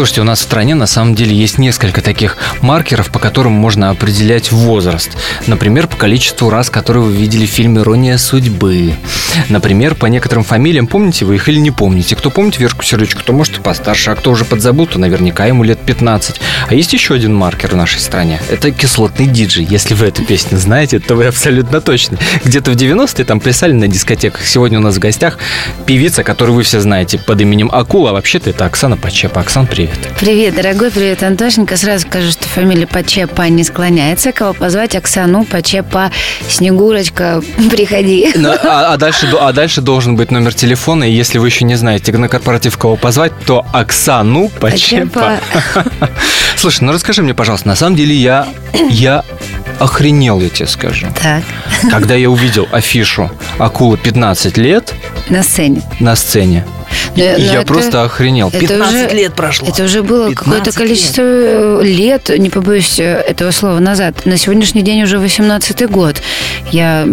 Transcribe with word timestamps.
Слушайте, 0.00 0.22
у 0.22 0.24
нас 0.24 0.40
в 0.40 0.44
стране 0.44 0.74
на 0.74 0.86
самом 0.86 1.14
деле 1.14 1.36
есть 1.36 1.58
несколько 1.58 2.00
таких 2.00 2.38
маркеров, 2.62 3.10
по 3.10 3.18
которым 3.18 3.52
можно 3.52 3.90
определять 3.90 4.50
возраст. 4.50 5.10
Например, 5.46 5.86
по 5.86 5.98
количеству 5.98 6.48
раз, 6.48 6.70
которые 6.70 7.04
вы 7.04 7.12
видели 7.12 7.44
в 7.44 7.50
фильме 7.50 7.82
«Ирония 7.82 8.16
судьбы». 8.16 8.94
Например, 9.50 9.94
по 9.94 10.06
некоторым 10.06 10.42
фамилиям, 10.42 10.86
помните 10.86 11.26
вы 11.26 11.34
их 11.34 11.50
или 11.50 11.58
не 11.58 11.70
помните. 11.70 12.16
Кто 12.16 12.30
помнит 12.30 12.58
Верку 12.58 12.82
Сердючку, 12.82 13.22
то 13.22 13.34
может 13.34 13.58
и 13.58 13.60
постарше, 13.60 14.10
а 14.10 14.14
кто 14.16 14.30
уже 14.30 14.46
подзабыл, 14.46 14.86
то 14.86 14.98
наверняка 14.98 15.44
ему 15.44 15.64
лет 15.64 15.78
15. 15.78 16.40
А 16.68 16.74
есть 16.74 16.94
еще 16.94 17.12
один 17.12 17.34
маркер 17.34 17.72
в 17.72 17.76
нашей 17.76 18.00
стране. 18.00 18.40
Это 18.48 18.70
кислотный 18.70 19.26
диджей. 19.26 19.66
Если 19.68 19.92
вы 19.92 20.06
эту 20.06 20.24
песню 20.24 20.56
знаете, 20.56 20.98
то 20.98 21.14
вы 21.14 21.26
абсолютно 21.26 21.82
точно. 21.82 22.16
Где-то 22.42 22.70
в 22.70 22.74
90-е 22.74 23.26
там 23.26 23.38
плясали 23.38 23.72
на 23.72 23.86
дискотеках. 23.86 24.46
Сегодня 24.46 24.78
у 24.78 24.82
нас 24.82 24.96
в 24.96 24.98
гостях 24.98 25.36
певица, 25.84 26.24
которую 26.24 26.56
вы 26.56 26.62
все 26.62 26.80
знаете 26.80 27.18
под 27.18 27.38
именем 27.42 27.68
Акула. 27.70 28.10
А 28.10 28.12
вообще-то 28.14 28.48
это 28.48 28.64
Оксана 28.64 28.96
Почепа. 28.96 29.42
Оксан, 29.42 29.66
привет 29.66 29.89
привет. 29.90 30.14
Привет, 30.18 30.54
дорогой, 30.54 30.90
привет, 30.90 31.22
Антошенька. 31.22 31.76
Сразу 31.76 32.06
скажу, 32.06 32.30
что 32.30 32.46
фамилия 32.48 32.86
Почепа 32.86 33.42
не 33.48 33.64
склоняется. 33.64 34.32
Кого 34.32 34.52
позвать? 34.52 34.94
Оксану 34.94 35.44
Почепа, 35.44 36.10
Снегурочка, 36.48 37.42
приходи. 37.70 38.32
Ну, 38.34 38.50
а, 38.50 38.92
а, 38.92 38.96
дальше, 38.96 39.28
а 39.40 39.52
дальше 39.52 39.80
должен 39.80 40.16
быть 40.16 40.30
номер 40.30 40.54
телефона, 40.54 41.04
и 41.04 41.12
если 41.12 41.38
вы 41.38 41.48
еще 41.48 41.64
не 41.64 41.74
знаете 41.76 42.12
на 42.12 42.28
корпоратив 42.28 42.76
кого 42.76 42.96
позвать, 42.96 43.32
то 43.46 43.66
Оксану 43.72 44.48
Почепа. 44.60 45.40
Слушай, 46.56 46.84
ну 46.84 46.92
расскажи 46.92 47.22
мне, 47.22 47.34
пожалуйста, 47.34 47.68
на 47.68 47.76
самом 47.76 47.96
деле 47.96 48.14
я, 48.14 48.46
я 48.90 49.24
охренел, 49.78 50.40
я 50.40 50.48
тебе 50.48 50.66
скажу. 50.66 51.06
Так. 51.20 51.42
Когда 51.90 52.14
я 52.14 52.30
увидел 52.30 52.68
афишу 52.70 53.30
«Акула 53.58 53.96
15 53.96 54.58
лет» 54.58 54.94
на 55.28 55.42
сцене. 55.42 55.82
На 55.98 56.16
сцене. 56.16 56.64
Но, 57.16 57.22
но 57.22 57.22
я 57.22 57.60
это, 57.60 57.66
просто 57.66 58.04
охренел. 58.04 58.50
15 58.50 58.94
уже, 58.94 59.16
лет 59.16 59.34
прошло. 59.34 59.68
Это 59.68 59.84
уже 59.84 60.02
было 60.02 60.32
какое-то 60.32 60.72
количество 60.72 61.22
э, 61.22 61.80
лет. 61.82 62.28
лет, 62.28 62.38
не 62.38 62.50
побоюсь 62.50 62.98
э, 62.98 63.24
этого 63.26 63.50
слова, 63.50 63.78
назад. 63.78 64.26
На 64.26 64.36
сегодняшний 64.36 64.82
день 64.82 65.02
уже 65.02 65.16
18-й 65.16 65.86
год. 65.86 66.16
Я 66.70 67.06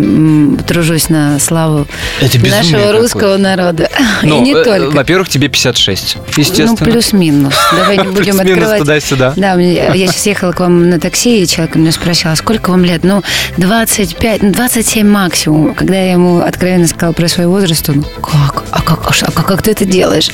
тружусь 0.67 1.09
на 1.09 1.39
славу 1.39 1.88
нашего 2.22 2.92
русского 2.92 3.38
народа. 3.38 3.89
Ну, 4.23 4.39
И 4.39 4.42
не 4.42 4.53
э, 4.53 4.64
только. 4.64 4.95
Во-первых, 4.95 5.30
тебе 5.30 5.47
56, 5.47 6.17
естественно. 6.36 6.75
Ну, 6.80 6.86
плюс-минус. 6.86 7.53
Давай 7.72 7.97
не 7.97 8.08
будем 8.12 8.39
открывать. 8.39 8.80
туда-сюда. 8.80 9.34
Да, 9.36 9.53
я 9.56 10.08
сейчас 10.08 10.25
ехала 10.25 10.52
к 10.52 10.59
вам 10.59 10.89
на 10.89 11.00
такси, 11.00 11.44
и 11.44 11.47
человек 11.47 11.75
меня 11.75 11.91
спросил, 11.91 12.31
а 12.31 12.36
сколько 12.36 12.72
вам 12.72 12.84
лет? 12.84 13.03
Ну, 13.03 13.22
25, 13.58 14.52
27 14.52 15.08
максимум. 15.08 15.75
Когда 15.75 15.95
я 15.95 16.14
ему 16.14 16.39
откровенно 16.39 16.88
сказала 16.88 17.14
про 17.14 17.28
свой 17.28 17.47
возраст, 17.47 17.88
он, 17.89 18.03
как? 18.22 18.64
А 18.72 18.81
как, 18.81 19.06
а, 19.06 19.14
а 19.25 19.31
как 19.31 19.62
ты 19.67 19.71
это 19.71 19.85
делаешь? 19.85 20.29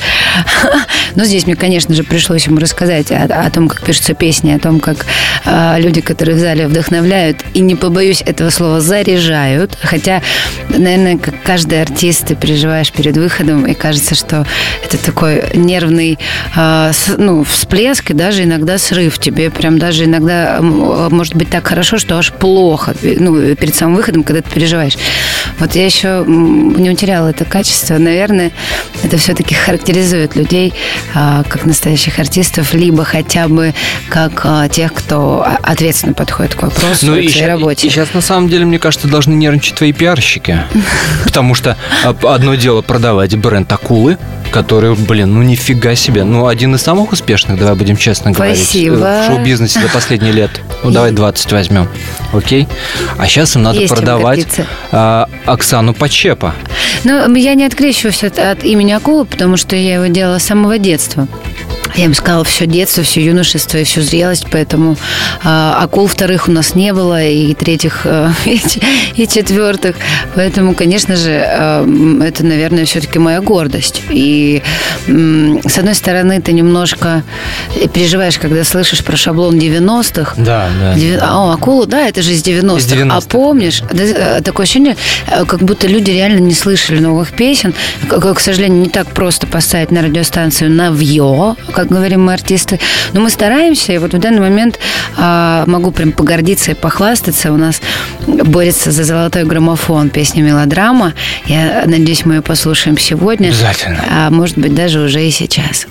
Но 1.16 1.24
здесь 1.24 1.46
мне, 1.46 1.56
конечно 1.56 1.94
же, 1.94 2.04
пришлось 2.04 2.46
ему 2.46 2.58
рассказать 2.58 3.10
о, 3.10 3.24
о 3.24 3.50
том, 3.50 3.68
как 3.68 3.82
пишутся 3.82 4.14
песни, 4.14 4.52
о 4.52 4.60
том, 4.60 4.78
как 4.78 5.06
э, 5.44 5.80
люди, 5.80 6.00
которые 6.00 6.36
в 6.36 6.38
зале 6.38 6.68
вдохновляют, 6.68 7.38
и 7.52 7.60
не 7.60 7.74
побоюсь 7.74 8.22
этого 8.24 8.50
слова, 8.50 8.80
заряжают. 8.80 9.76
Хотя, 9.82 10.22
наверное, 10.68 11.18
как 11.18 11.34
каждый 11.42 11.82
артист, 11.82 12.26
ты 12.26 12.36
переживаешь 12.36 12.92
перед 12.92 13.16
выходом, 13.16 13.66
и 13.66 13.74
кажется, 13.74 14.14
что 14.14 14.46
это 14.84 14.98
такой 14.98 15.42
нервный 15.54 16.18
э, 16.54 16.92
ну, 17.18 17.42
всплеск, 17.42 18.10
и 18.10 18.14
даже 18.14 18.44
иногда 18.44 18.78
срыв. 18.78 19.18
Тебе 19.18 19.50
прям 19.50 19.78
даже 19.78 20.04
иногда 20.04 20.58
может 20.60 21.34
быть 21.34 21.50
так 21.50 21.66
хорошо, 21.66 21.98
что 21.98 22.18
аж 22.18 22.32
плохо 22.32 22.94
ну, 23.02 23.56
перед 23.56 23.74
самым 23.74 23.96
выходом, 23.96 24.22
когда 24.22 24.42
ты 24.42 24.50
переживаешь. 24.50 24.96
Вот 25.58 25.74
я 25.74 25.84
еще 25.86 26.24
не 26.26 26.90
утеряла 26.90 27.28
это 27.28 27.44
качество. 27.44 27.98
Наверное, 27.98 28.52
это 29.02 29.16
все-таки 29.18 29.54
характеризует 29.54 30.36
людей 30.36 30.72
а, 31.14 31.42
как 31.44 31.64
настоящих 31.64 32.18
артистов, 32.18 32.74
либо 32.74 33.04
хотя 33.04 33.48
бы 33.48 33.74
как 34.08 34.40
а, 34.44 34.68
тех, 34.68 34.92
кто 34.92 35.46
ответственно 35.62 36.14
подходит 36.14 36.54
к 36.54 36.62
вопросу, 36.62 36.86
ну, 37.06 37.12
к 37.12 37.30
своей 37.30 37.46
работе. 37.46 37.86
И 37.86 37.90
сейчас, 37.90 38.14
на 38.14 38.20
самом 38.20 38.48
деле, 38.48 38.64
мне 38.64 38.78
кажется, 38.78 39.08
должны 39.08 39.34
нервничать 39.34 39.76
твои 39.76 39.92
пиарщики. 39.92 40.60
Потому 41.24 41.54
что 41.54 41.76
а, 42.04 42.14
одно 42.34 42.54
дело 42.54 42.82
продавать 42.82 43.36
бренд 43.36 43.72
акулы, 43.72 44.18
который, 44.54 44.94
блин, 44.94 45.34
ну 45.34 45.42
нифига 45.42 45.96
себе. 45.96 46.22
Ну, 46.22 46.46
один 46.46 46.76
из 46.76 46.82
самых 46.82 47.10
успешных, 47.10 47.58
давай 47.58 47.74
будем 47.74 47.96
честно 47.96 48.30
говорить, 48.30 48.62
Спасибо. 48.62 49.22
в 49.22 49.26
шоу-бизнесе 49.26 49.80
за 49.80 49.88
последние 49.88 50.30
лет. 50.30 50.50
Ну, 50.84 50.92
давай 50.92 51.10
20 51.10 51.52
возьмем. 51.52 51.88
Окей? 52.32 52.68
А 53.18 53.26
сейчас 53.26 53.56
им 53.56 53.64
надо 53.64 53.80
Есть 53.80 53.92
продавать 53.92 54.46
а, 54.92 55.28
Оксану 55.44 55.92
Почепа. 55.92 56.54
Ну, 57.02 57.34
я 57.34 57.54
не 57.54 57.64
открещиваюсь 57.64 58.22
от, 58.22 58.38
от 58.38 58.62
имени 58.62 58.92
Акулы, 58.92 59.24
потому 59.24 59.56
что 59.56 59.74
я 59.74 59.94
его 59.94 60.06
делала 60.06 60.38
с 60.38 60.44
самого 60.44 60.78
детства. 60.78 61.26
Я 61.96 62.08
бы 62.08 62.14
сказала, 62.14 62.44
все 62.44 62.66
детство, 62.66 63.02
все 63.02 63.24
юношество 63.24 63.78
и 63.78 63.84
всю 63.84 64.02
зрелость, 64.02 64.46
поэтому 64.50 64.92
э, 64.92 64.96
акул 65.44 66.06
вторых 66.06 66.48
у 66.48 66.52
нас 66.52 66.74
не 66.74 66.92
было, 66.92 67.22
и 67.22 67.54
третьих, 67.54 68.02
э, 68.04 68.30
и, 68.46 68.60
и 69.14 69.28
четвертых. 69.28 69.96
Поэтому, 70.34 70.74
конечно 70.74 71.16
же, 71.16 71.30
э, 71.30 72.18
это, 72.24 72.44
наверное, 72.44 72.84
все-таки 72.84 73.18
моя 73.18 73.40
гордость. 73.40 74.02
И, 74.10 74.62
э, 75.06 75.56
с 75.66 75.78
одной 75.78 75.94
стороны, 75.94 76.40
ты 76.40 76.52
немножко 76.52 77.22
переживаешь, 77.92 78.38
когда 78.38 78.64
слышишь 78.64 79.04
про 79.04 79.16
шаблон 79.16 79.58
90-х. 79.58 80.34
Да, 80.36 80.68
да. 80.80 80.94
9, 80.94 81.18
а, 81.22 81.52
акулу, 81.52 81.86
да, 81.86 82.08
это 82.08 82.22
же 82.22 82.32
из 82.32 82.42
90-х. 82.42 82.78
Из 82.78 82.86
90 82.86 83.16
а 83.16 83.20
помнишь, 83.20 83.82
да, 83.92 84.40
такое 84.40 84.64
ощущение, 84.64 84.96
э, 85.28 85.44
как 85.44 85.62
будто 85.62 85.86
люди 85.86 86.10
реально 86.10 86.40
не 86.40 86.54
слышали 86.54 86.98
новых 86.98 87.32
песен. 87.32 87.74
К, 88.08 88.34
к 88.34 88.40
сожалению, 88.40 88.80
не 88.82 88.88
так 88.88 89.06
просто 89.08 89.46
поставить 89.46 89.90
на 89.90 90.02
радиостанцию 90.02 90.70
«Навье», 90.70 91.56
как 91.72 91.83
как 91.84 91.92
говорим 91.92 92.24
мы 92.24 92.32
артисты. 92.32 92.80
Но 93.12 93.20
мы 93.20 93.30
стараемся, 93.30 93.92
и 93.92 93.98
вот 93.98 94.14
в 94.14 94.18
данный 94.18 94.40
момент 94.40 94.78
а, 95.16 95.64
могу 95.66 95.90
прям 95.90 96.12
погордиться 96.12 96.70
и 96.70 96.74
похвастаться. 96.74 97.52
У 97.52 97.56
нас 97.56 97.80
борется 98.26 98.90
за 98.90 99.04
золотой 99.04 99.44
граммофон 99.44 100.08
песня 100.08 100.42
«Мелодрама». 100.42 101.12
Я 101.46 101.84
надеюсь, 101.86 102.24
мы 102.24 102.36
ее 102.36 102.42
послушаем 102.42 102.96
сегодня. 102.96 103.48
Обязательно. 103.48 104.02
А 104.10 104.30
может 104.30 104.56
быть, 104.56 104.74
даже 104.74 105.00
уже 105.00 105.26
и 105.26 105.30
сейчас. 105.30 105.86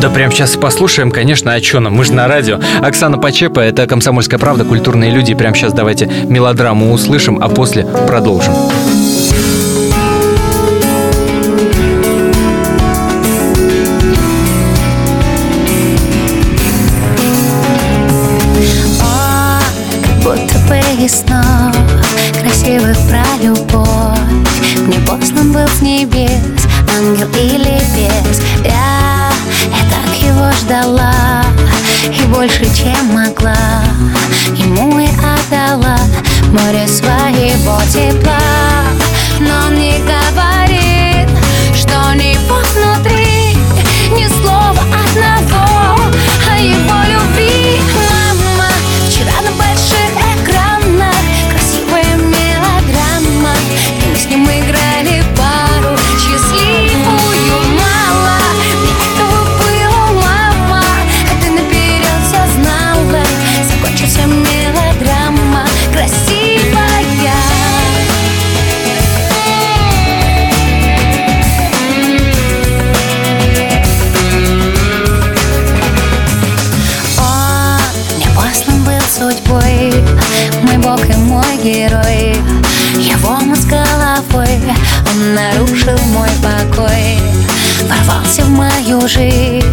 Да 0.00 0.10
прямо 0.10 0.32
сейчас 0.32 0.56
послушаем, 0.56 1.10
конечно, 1.10 1.54
а 1.54 1.62
что 1.62 1.80
нам? 1.80 1.94
Мы 1.94 2.04
же 2.04 2.12
на 2.12 2.28
радио. 2.28 2.60
Оксана 2.82 3.18
Почепа, 3.18 3.60
это 3.60 3.86
«Комсомольская 3.86 4.38
правда», 4.38 4.64
«Культурные 4.64 5.10
люди». 5.10 5.34
Прямо 5.34 5.56
сейчас 5.56 5.72
давайте 5.72 6.06
мелодраму 6.06 6.92
услышим, 6.92 7.38
а 7.42 7.48
после 7.48 7.86
продолжим. 8.06 8.52
Снов 21.20 21.76
Красивых 22.40 22.96
про 23.08 23.24
любовь. 23.42 24.18
Мне 24.86 24.98
послан 25.06 25.52
был 25.52 25.66
с 25.68 25.80
небес 25.80 26.30
Ангел 26.96 27.28
или 27.34 27.80
бес. 27.94 28.40
Я, 28.64 29.30
я 29.68 29.90
так 29.90 30.16
его 30.22 30.50
ждала 30.60 31.44
И 32.04 32.22
больше, 32.32 32.64
чем 32.74 33.06
могла. 33.14 33.82
Ему 34.54 34.98
и 34.98 35.06
отдала 35.06 35.98
Море 36.52 36.86
своего 36.88 37.80
тепла 37.92 38.49
мою 88.90 89.08
жизнь. 89.08 89.64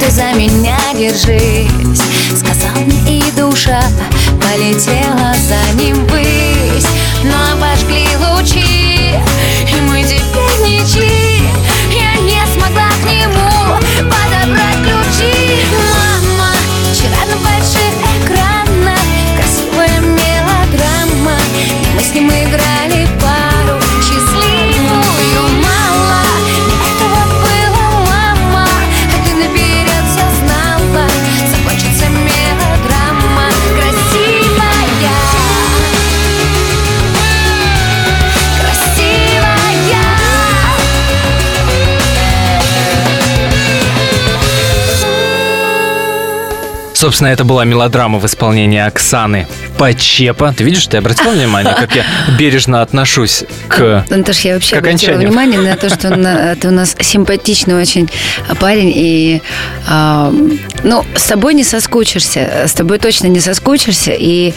Ты 0.00 0.10
за 0.10 0.32
меня 0.32 0.78
держись 0.94 2.00
Сказал 2.34 2.82
мне 2.84 3.18
и 3.18 3.30
душа 3.32 3.82
Полетела 4.40 5.34
за 5.48 5.82
ним 5.82 6.06
ввысь. 6.06 6.86
Но 7.24 7.52
обожгли 7.52 8.06
лучи 8.16 8.75
Собственно, 47.06 47.28
это 47.28 47.44
была 47.44 47.64
мелодрама 47.64 48.18
в 48.18 48.26
исполнении 48.26 48.80
Оксаны 48.80 49.46
Почепа. 49.78 50.54
Ты 50.56 50.64
видишь, 50.64 50.86
ты 50.86 50.96
обратил 50.96 51.30
внимание, 51.30 51.74
как 51.74 51.94
я 51.94 52.04
бережно 52.38 52.82
отношусь 52.82 53.44
к... 53.68 54.04
Антош, 54.10 54.40
я 54.40 54.54
вообще 54.54 54.76
обратила 54.76 55.16
внимание 55.16 55.60
на 55.60 55.76
то, 55.76 55.88
что 55.88 56.56
ты 56.60 56.68
у 56.68 56.70
нас 56.70 56.96
симпатичный 57.00 57.74
очень 57.74 58.08
парень, 58.58 58.92
и 58.94 59.42
а, 59.88 60.32
ну, 60.82 61.04
с 61.14 61.24
тобой 61.24 61.54
не 61.54 61.64
соскучишься, 61.64 62.64
с 62.66 62.72
тобой 62.72 62.98
точно 62.98 63.26
не 63.26 63.40
соскучишься, 63.40 64.12
и 64.12 64.54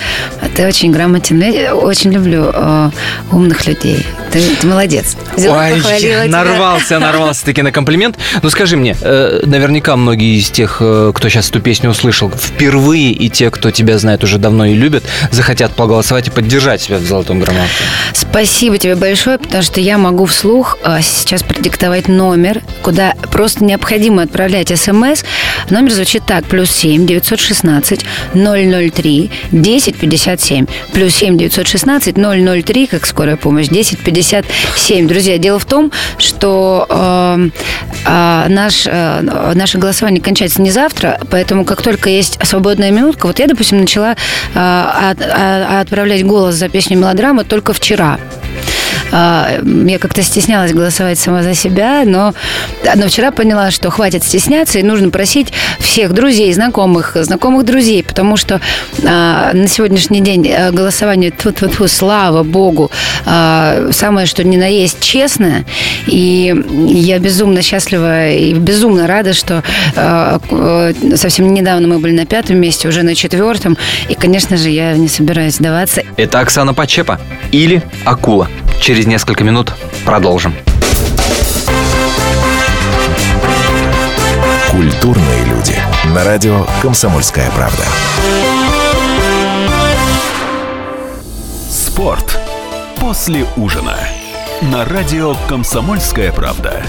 ты 0.56 0.68
очень 0.68 0.92
грамотен. 0.92 1.42
Я 1.42 1.76
очень 1.76 2.12
люблю 2.12 2.52
а, 2.54 2.92
умных 3.32 3.68
людей. 3.68 4.06
Ты, 4.32 4.42
ты 4.62 4.68
молодец. 4.68 5.18
Взяла, 5.36 5.66
Ой, 5.66 5.82
тебя. 6.00 6.26
нарвался, 6.28 7.00
нарвался 7.00 7.46
таки 7.46 7.62
на 7.62 7.72
комплимент. 7.72 8.18
Ну 8.42 8.50
скажи 8.50 8.78
мне, 8.78 8.96
э, 9.02 9.42
наверняка 9.46 9.96
многие 9.96 10.38
из 10.38 10.50
тех, 10.50 10.78
э, 10.82 11.12
кто 11.16 11.30
сейчас 11.30 11.50
эту 11.50 11.62
песню 11.62 11.90
услышал 11.90 12.30
впервые, 12.30 13.12
и 13.12 13.30
те, 13.30 13.50
кто 13.50 13.72
тебя 13.72 13.98
знает 13.98 14.24
уже 14.24 14.38
давно 14.38 14.66
и 14.66 14.76
любит, 14.76 15.04
захотят 15.32 15.76
проголосовать 15.76 16.28
и 16.28 16.32
поддержать 16.32 16.82
тебя 16.82 16.98
в 16.98 17.04
золотом 17.04 17.40
граммофоне. 17.40 17.90
Спасибо 18.14 18.78
тебе 18.78 18.96
большое, 18.96 19.38
потому 19.38 19.64
что 19.64 19.80
я 19.80 19.98
могу 19.98 20.26
вслух 20.26 20.78
а, 20.84 21.02
сейчас 21.02 21.44
продиктовать 21.44 22.08
номер, 22.08 22.62
куда 22.82 23.14
просто 23.32 23.64
необходимо 23.64 24.24
отправлять 24.24 24.78
смс. 24.78 25.24
Номер 25.70 25.92
звучит 25.92 26.24
так. 26.26 26.46
Плюс 26.46 26.72
семь 26.72 27.06
девятьсот 27.06 27.40
шестнадцать 27.40 28.06
ноль 28.34 28.68
ноль 28.68 28.92
три 28.92 29.32
десять 29.52 29.98
пятьдесят 29.98 30.42
семь. 30.42 30.66
Плюс 30.94 31.16
семь 31.16 31.38
девятьсот 31.38 31.68
шестнадцать 31.68 32.18
ноль 32.18 32.42
ноль 32.42 32.64
три, 32.64 32.88
как 32.88 33.06
скорая 33.06 33.36
помощь, 33.36 33.68
десять 33.68 34.00
пятьдесят 34.00 34.46
семь. 34.76 35.08
Друзья, 35.08 35.38
дело 35.38 35.60
в 35.60 35.66
том, 35.66 35.92
что 36.18 36.86
э, 36.90 37.50
э, 38.06 38.46
наш, 38.50 38.84
э, 38.86 39.52
наше 39.56 39.78
голосование 39.78 40.22
кончается 40.22 40.62
не 40.62 40.72
завтра, 40.72 41.20
поэтому 41.30 41.66
как 41.66 41.82
только 41.82 42.10
есть 42.10 42.40
свободная 42.44 42.92
минутка, 42.92 43.28
вот 43.28 43.40
я, 43.40 43.48
допустим, 43.48 43.80
начала 43.82 44.16
э, 44.54 44.56
отправлять 45.00 46.26
голос 46.26 46.56
за 46.56 46.70
песню 46.70 46.98
мелодрама 46.98 47.44
только 47.44 47.74
вчера. 47.74 48.20
А, 49.12 49.60
Я 49.64 50.00
как-то 50.00 50.22
стеснялась 50.22 50.74
голосовать 50.74 51.20
сама 51.20 51.44
за 51.44 51.54
себя, 51.54 52.04
но, 52.06 52.34
но 52.96 53.08
вчера 53.08 53.32
поняла, 53.32 53.72
что 53.72 53.90
хватит 53.90 54.24
стесняться, 54.24 54.80
и 54.80 54.84
нужно 54.84 55.10
просить 55.10 55.52
всех 55.80 56.14
друзей, 56.14 56.54
знакомых, 56.54 57.16
знакомых 57.16 57.66
друзей, 57.66 58.04
потому 58.04 58.38
что 58.38 58.62
а, 59.06 59.52
на 59.54 59.68
сегодняшний 59.68 60.22
день 60.22 60.50
а, 60.52 60.72
голосование, 60.72 61.32
тьфу-тьфу-тьфу, 61.32 61.88
слава 61.88 62.44
богу, 62.44 62.92
а, 63.26 63.90
самое 63.92 64.28
что 64.28 64.44
ни 64.44 64.58
на 64.58 64.68
есть 64.68 65.00
честное, 65.02 65.66
и 66.08 66.56
я 66.88 67.20
безумно 67.20 67.62
счастлива 67.62 68.30
и 68.30 68.54
безумно 68.54 69.08
рада, 69.08 69.34
что 69.34 69.64
а, 69.96 70.40
э, 70.50 71.16
совсем 71.16 71.54
недавно 71.54 71.88
мы 71.88 72.00
были 72.00 72.14
на 72.14 72.26
пятом 72.26 72.58
месте, 72.58 72.88
уже 72.88 73.04
на 73.04 73.16
четвертом, 73.16 73.78
и, 74.08 74.16
конечно 74.16 74.58
же, 74.58 74.70
я 74.70 74.94
не 74.94 75.08
собираюсь 75.08 75.56
сдаваться. 75.56 76.04
Это 76.18 76.40
Оксана 76.40 76.74
Почепа 76.74 77.20
или 77.52 77.82
Акула. 78.06 78.48
Через 78.82 78.99
несколько 79.06 79.44
минут 79.44 79.74
продолжим. 80.06 80.54
Культурные 84.70 85.46
люди. 85.46 85.76
На 86.14 86.24
радио 86.24 86.66
«Комсомольская 86.82 87.50
правда». 87.52 87.84
Спорт. 91.70 92.40
После 93.00 93.46
ужина. 93.58 93.98
На 94.62 94.86
радио 94.86 95.36
«Комсомольская 95.48 96.32
правда». 96.32 96.82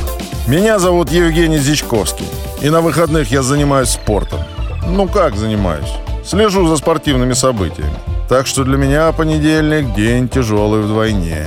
Меня 0.46 0.78
зовут 0.78 1.10
Евгений 1.10 1.58
Зичковский. 1.58 2.26
И 2.60 2.70
на 2.70 2.80
выходных 2.80 3.30
я 3.30 3.42
занимаюсь 3.42 3.90
спортом. 3.90 4.40
Ну 4.86 5.08
как 5.08 5.36
занимаюсь? 5.36 5.90
Слежу 6.24 6.66
за 6.66 6.76
спортивными 6.76 7.32
событиями. 7.32 7.94
Так 8.28 8.46
что 8.46 8.64
для 8.64 8.76
меня 8.76 9.10
понедельник– 9.12 9.94
день 9.96 10.28
тяжелый 10.28 10.82
вдвойне. 10.82 11.46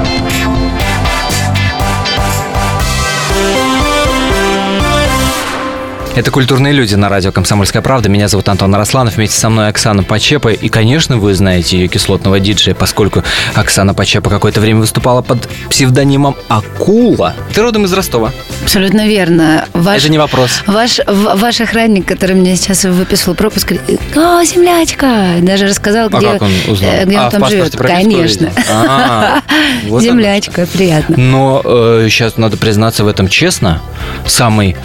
Это 6.13 6.29
«Культурные 6.29 6.73
люди» 6.73 6.93
на 6.95 7.07
радио 7.07 7.31
«Комсомольская 7.31 7.81
правда». 7.81 8.09
Меня 8.09 8.27
зовут 8.27 8.49
Антон 8.49 8.75
Арасланов. 8.75 9.15
Вместе 9.15 9.39
со 9.39 9.49
мной 9.49 9.69
Оксана 9.69 10.03
Почепа. 10.03 10.49
И, 10.49 10.67
конечно, 10.67 11.17
вы 11.17 11.33
знаете 11.33 11.77
ее 11.79 11.87
кислотного 11.87 12.37
диджея, 12.41 12.75
поскольку 12.75 13.23
Оксана 13.55 13.93
Почепа 13.93 14.29
какое-то 14.29 14.59
время 14.59 14.81
выступала 14.81 15.21
под 15.21 15.47
псевдонимом 15.69 16.35
Акула. 16.49 17.33
Ты 17.53 17.61
родом 17.61 17.85
из 17.85 17.93
Ростова. 17.93 18.33
Абсолютно 18.61 19.07
верно. 19.07 19.65
Ваш, 19.73 19.99
Это 20.03 20.11
не 20.11 20.17
вопрос. 20.17 20.63
Ваш, 20.67 20.99
ваш 21.07 21.61
охранник, 21.61 22.05
который 22.05 22.35
мне 22.35 22.57
сейчас 22.57 22.83
выписывал 22.83 23.35
пропуск, 23.35 23.69
говорит, 23.71 24.01
о, 24.17 24.43
землячка! 24.43 25.35
Даже 25.41 25.65
рассказал, 25.65 26.09
А 26.11 26.17
где, 26.17 26.27
как 26.33 26.41
он 26.41 26.51
узнал? 26.67 26.91
э, 26.91 27.05
где 27.05 27.17
А, 27.17 27.25
он 27.25 27.31
там 27.31 27.49
живет. 27.49 27.75
Конечно. 27.77 28.51
А, 28.69 29.39
вот 29.85 29.99
оно 29.99 30.11
землячка, 30.11 30.67
приятно. 30.71 31.15
Но 31.17 31.61
сейчас 32.09 32.35
надо 32.35 32.57
признаться 32.57 33.05
в 33.05 33.07
этом 33.07 33.29
честно. 33.29 33.81
Самый 34.27 34.75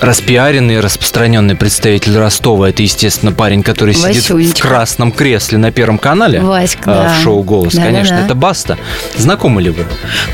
распиаренный, 0.00 0.80
распространенный 0.80 1.54
представитель 1.56 2.16
Ростова. 2.16 2.68
Это, 2.68 2.82
естественно, 2.82 3.32
парень, 3.32 3.62
который 3.62 3.94
сидит 3.94 4.56
в 4.56 4.60
красном 4.60 5.12
кресле 5.12 5.58
на 5.58 5.72
Первом 5.72 5.98
канале 5.98 6.40
Васька, 6.40 6.80
а, 6.86 7.02
да. 7.04 7.14
в 7.14 7.22
шоу 7.22 7.42
«Голос». 7.42 7.74
Да-да-да. 7.74 7.92
Конечно, 7.92 8.14
это 8.14 8.34
Баста. 8.34 8.78
Знакомы 9.16 9.62
ли 9.62 9.70
вы? 9.70 9.84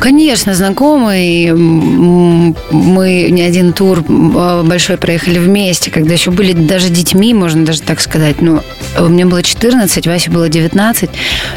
Конечно, 0.00 0.54
знакомый. 0.54 1.47
М, 1.47 2.57
Мы 2.71 3.28
не 3.31 3.42
один 3.42 3.73
тур 3.73 4.04
м, 4.09 4.66
большой 4.66 4.97
проехали 4.97 5.38
вместе, 5.38 5.90
когда 5.90 6.12
еще 6.14 6.31
были 6.31 6.52
даже 6.52 6.88
детьми, 6.88 7.33
можно 7.35 7.64
даже 7.64 7.83
так 7.83 8.00
сказать. 8.00 8.40
Ну, 8.40 8.62
мне 8.99 9.25
было 9.25 9.42
14, 9.42 10.07
Васе 10.07 10.31
было 10.31 10.49
19, 10.49 11.11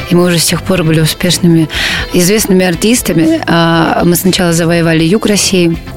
и 0.10 0.16
мы 0.16 0.26
уже 0.26 0.38
с 0.40 0.46
тех 0.46 0.62
пор 0.64 0.84
были 0.84 1.00
успешными, 1.00 1.68
известными 2.14 2.66
артистами. 2.66 3.42
А, 3.48 4.04
Мы 4.06 4.16
сначала 4.16 4.54
завоевали 4.54 5.04
юг 5.04 5.26
России, 5.26 5.76
а, 5.76 5.95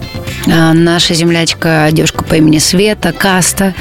Наша 0.48 1.12
землячка, 1.12 1.88
девушка 1.92 2.24
по 2.24 2.34
имени 2.34 2.58
Света, 2.58 3.12
Каста. 3.12 3.74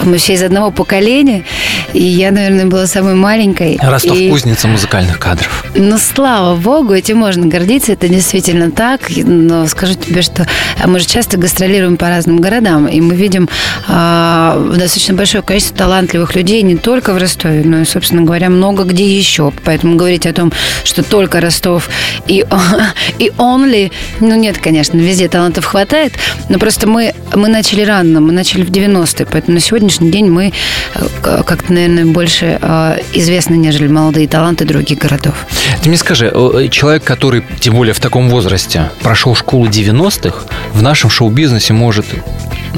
Мы 0.00 0.18
все 0.18 0.34
из 0.34 0.42
одного 0.42 0.70
поколения. 0.70 1.44
И 1.92 2.02
я, 2.02 2.30
наверное, 2.30 2.66
была 2.66 2.86
самой 2.86 3.14
маленькой. 3.14 3.78
Ростов 3.80 4.16
И- 4.16 4.30
кузница 4.30 4.68
музыкальных 4.68 5.18
кадров. 5.18 5.64
Ну, 5.74 5.98
слава 5.98 6.56
богу, 6.56 6.94
этим 6.94 7.18
можно 7.18 7.46
гордиться, 7.46 7.92
это 7.92 8.08
действительно 8.08 8.70
так. 8.70 9.02
Но 9.16 9.66
скажу 9.66 9.94
тебе, 9.94 10.22
что 10.22 10.46
а, 10.82 10.86
мы 10.86 11.00
же 11.00 11.06
часто 11.06 11.36
гастролируем 11.36 11.96
по 11.96 12.08
разным 12.08 12.38
городам, 12.38 12.86
и 12.86 13.00
мы 13.00 13.14
видим 13.14 13.48
а, 13.88 14.58
достаточно 14.74 15.14
большое 15.14 15.42
количество 15.42 15.76
талантливых 15.76 16.34
людей 16.34 16.62
не 16.62 16.76
только 16.76 17.12
в 17.12 17.18
Ростове, 17.18 17.62
но 17.64 17.80
и, 17.80 17.84
собственно 17.84 18.22
говоря, 18.22 18.48
много 18.48 18.84
где 18.84 19.04
еще. 19.04 19.52
Поэтому 19.64 19.96
говорить 19.96 20.26
о 20.26 20.32
том, 20.32 20.52
что 20.84 21.02
только 21.02 21.40
Ростов 21.40 21.90
и, 22.26 22.44
и 23.18 23.28
only, 23.38 23.92
ну 24.20 24.34
нет, 24.34 24.58
конечно, 24.58 24.96
везде 24.98 25.28
талантов 25.28 25.64
хватает, 25.64 26.14
но 26.48 26.58
просто 26.58 26.88
мы, 26.88 27.14
мы 27.34 27.48
начали 27.48 27.82
рано, 27.82 28.20
мы 28.20 28.32
начали 28.32 28.62
в 28.62 28.70
90-е, 28.70 29.26
поэтому 29.30 29.56
на 29.56 29.60
сегодняшний 29.82 30.10
день 30.12 30.30
мы 30.30 30.52
э, 30.94 31.42
как-то, 31.44 31.72
наверное, 31.72 32.06
больше 32.06 32.58
э, 32.60 32.98
известны, 33.14 33.54
нежели 33.54 33.88
молодые 33.88 34.28
таланты 34.28 34.64
других 34.64 34.98
городов. 34.98 35.34
Ты 35.82 35.88
мне 35.88 35.98
скажи, 35.98 36.30
э, 36.32 36.68
человек, 36.70 37.02
который, 37.02 37.42
тем 37.58 37.74
более 37.74 37.92
в 37.92 37.98
таком 37.98 38.28
возрасте, 38.28 38.90
прошел 39.02 39.34
школу 39.34 39.66
90-х, 39.66 40.46
в 40.72 40.82
нашем 40.82 41.10
шоу-бизнесе 41.10 41.72
может 41.72 42.06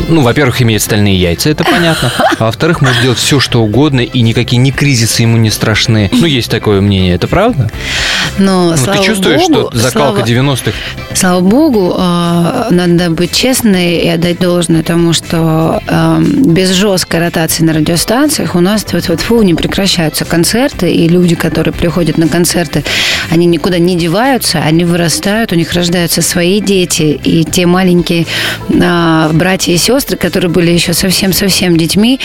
ну, 0.09 0.23
во-первых, 0.23 0.61
имеет 0.61 0.83
стальные 0.83 1.17
яйца, 1.17 1.51
это 1.51 1.63
понятно. 1.63 2.13
А 2.39 2.47
во-вторых, 2.47 2.81
может 2.81 3.01
делать 3.01 3.19
все, 3.19 3.39
что 3.39 3.63
угодно, 3.63 4.01
и 4.01 4.23
никакие 4.23 4.59
ни 4.59 4.71
кризисы 4.71 5.23
ему 5.23 5.37
не 5.37 5.51
страшны. 5.51 6.11
Ну, 6.13 6.27
есть 6.27 6.51
такое 6.51 6.81
мнение, 6.81 7.15
это 7.15 7.29
правда? 7.29 7.71
Но, 8.39 8.71
Ну, 8.71 8.77
слава 8.77 8.99
ты 8.99 9.05
чувствуешь, 9.05 9.49
богу, 9.49 9.69
что 9.71 9.79
закалка 9.79 10.27
слава, 10.27 10.51
90-х 10.51 10.73
слава 11.15 11.41
богу, 11.41 11.95
э, 11.97 12.67
надо 12.71 13.11
быть 13.11 13.33
честной 13.33 13.99
и 13.99 14.09
отдать 14.09 14.39
должное 14.41 14.83
тому, 14.83 15.13
что 15.13 15.81
э, 15.87 16.21
без 16.21 16.71
жесткой 16.71 17.21
ротации 17.21 17.65
на 17.65 17.73
радиостанциях 17.73 18.55
у 18.55 18.61
нас 18.61 18.85
вот 18.93 19.09
вот 19.09 19.21
фу 19.21 19.43
не 19.43 19.55
прекращаются 19.55 20.25
концерты, 20.25 20.93
и 20.93 21.09
люди, 21.09 21.35
которые 21.35 21.73
приходят 21.73 22.19
на 22.19 22.29
концерты, 22.29 22.85
они 23.31 23.47
никуда 23.47 23.79
не 23.79 23.97
деваются, 23.97 24.59
они 24.59 24.85
вырастают, 24.85 25.53
у 25.53 25.55
них 25.55 25.73
рождаются 25.73 26.23
свои 26.23 26.61
дети, 26.61 27.19
и 27.23 27.45
те 27.45 27.67
маленькие 27.67 28.27
э, 28.69 29.31
братья 29.33 29.73
и 29.73 29.77
сестры, 29.77 30.17
которые 30.17 30.51
были 30.51 30.71
еще 30.71 30.93
совсем-совсем 30.93 31.77
детьми, 31.77 32.21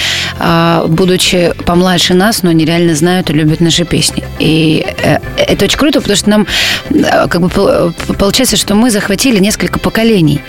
будучи 0.87 1.53
помладше 1.65 2.13
нас, 2.13 2.43
но 2.43 2.49
они 2.49 2.65
реально 2.65 2.95
знают 2.95 3.29
и 3.29 3.33
любят 3.33 3.59
наши 3.59 3.85
песни. 3.85 4.23
И 4.39 4.85
э, 5.03 5.19
это 5.37 5.65
очень 5.65 5.77
круто, 5.77 5.98
потому 6.01 6.17
что 6.17 6.29
нам 6.29 6.47
э, 6.89 7.27
как 7.27 7.41
бы 7.41 7.49
пол- 7.49 7.93
получается, 8.17 8.57
что 8.57 8.75
мы 8.75 8.91
захватили 8.91 9.39
несколько 9.39 9.79
поколений. 9.79 10.41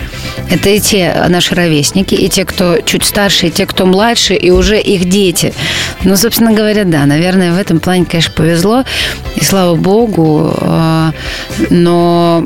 Это 0.49 0.69
и 0.69 0.79
те 0.79 1.25
наши 1.29 1.55
ровесники, 1.55 2.15
и 2.15 2.29
те, 2.29 2.45
кто 2.45 2.77
чуть 2.81 3.03
старше, 3.05 3.47
и 3.47 3.51
те, 3.51 3.65
кто 3.65 3.85
младше, 3.85 4.33
и 4.35 4.51
уже 4.51 4.79
их 4.79 5.05
дети. 5.05 5.53
Ну, 6.03 6.15
собственно 6.17 6.53
говоря, 6.53 6.83
да, 6.83 7.05
наверное, 7.05 7.53
в 7.53 7.59
этом 7.59 7.79
плане, 7.79 8.05
конечно, 8.05 8.33
повезло, 8.35 8.83
и 9.35 9.43
слава 9.43 9.75
богу, 9.75 10.53
э, 10.59 11.11
но 11.69 12.45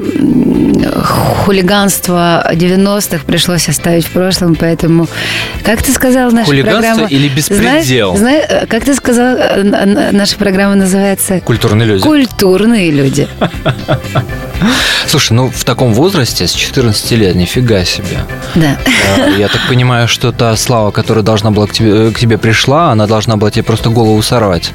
хулиганство 1.04 2.46
90-х 2.54 3.26
пришлось 3.26 3.70
оставить 3.70 4.06
в 4.06 4.12
прошлом, 4.12 4.56
поэтому, 4.56 5.08
как 5.64 5.82
ты 5.82 5.92
сказал, 5.92 6.32
наша 6.32 6.46
Хулиганство 6.46 6.82
программа... 6.82 7.08
или 7.08 7.30
беспредел? 7.30 8.16
Знаешь, 8.16 8.36
знаешь, 8.36 8.46
э, 8.50 8.66
как 8.68 8.84
ты 8.86 8.94
сказал, 8.96 9.36
э, 9.38 10.12
наша 10.12 10.36
программа 10.38 10.76
называется 10.76 11.40
культурные 11.42 11.88
люди. 11.88 12.04
«Культурные 12.04 12.92
люди». 12.96 13.28
Слушай, 15.08 15.34
ну 15.34 15.50
в 15.50 15.64
таком 15.64 15.94
возрасте, 15.94 16.48
с 16.48 16.54
14 16.54 17.12
лет, 17.12 17.36
нифига 17.36 17.86
себе. 17.86 18.20
Да. 18.56 18.78
Э, 19.18 19.36
Я 19.38 19.48
так 19.48 19.62
понимаю, 19.70 20.08
что 20.08 20.32
та 20.32 20.56
слава, 20.56 20.92
которая 20.92 21.24
должна 21.24 21.52
была 21.52 21.68
к 21.68 21.72
тебе, 21.74 22.12
к 22.12 22.20
тебе 22.20 22.38
пришла, 22.38 22.92
она 22.92 23.06
должна 23.08 23.38
была 23.38 23.52
тебе 23.52 23.64
просто 23.64 23.90
голову 23.90 24.22
сорвать. 24.22 24.72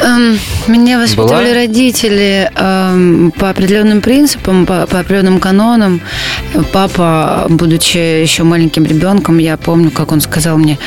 Эм, 0.00 0.38
Меня 0.68 0.98
воспитывали 0.98 1.44
Была? 1.46 1.54
родители 1.54 2.50
эм, 2.54 3.32
по 3.36 3.50
определенным 3.50 4.00
принципам, 4.00 4.64
по, 4.64 4.86
по 4.86 5.00
определенным 5.00 5.40
канонам. 5.40 6.00
Папа, 6.72 7.46
будучи 7.48 7.98
еще 7.98 8.42
маленьким 8.42 8.84
ребенком, 8.84 9.38
я 9.38 9.56
помню, 9.56 9.90
как 9.90 10.12
он 10.12 10.20
сказал 10.20 10.56
мне, 10.58 10.78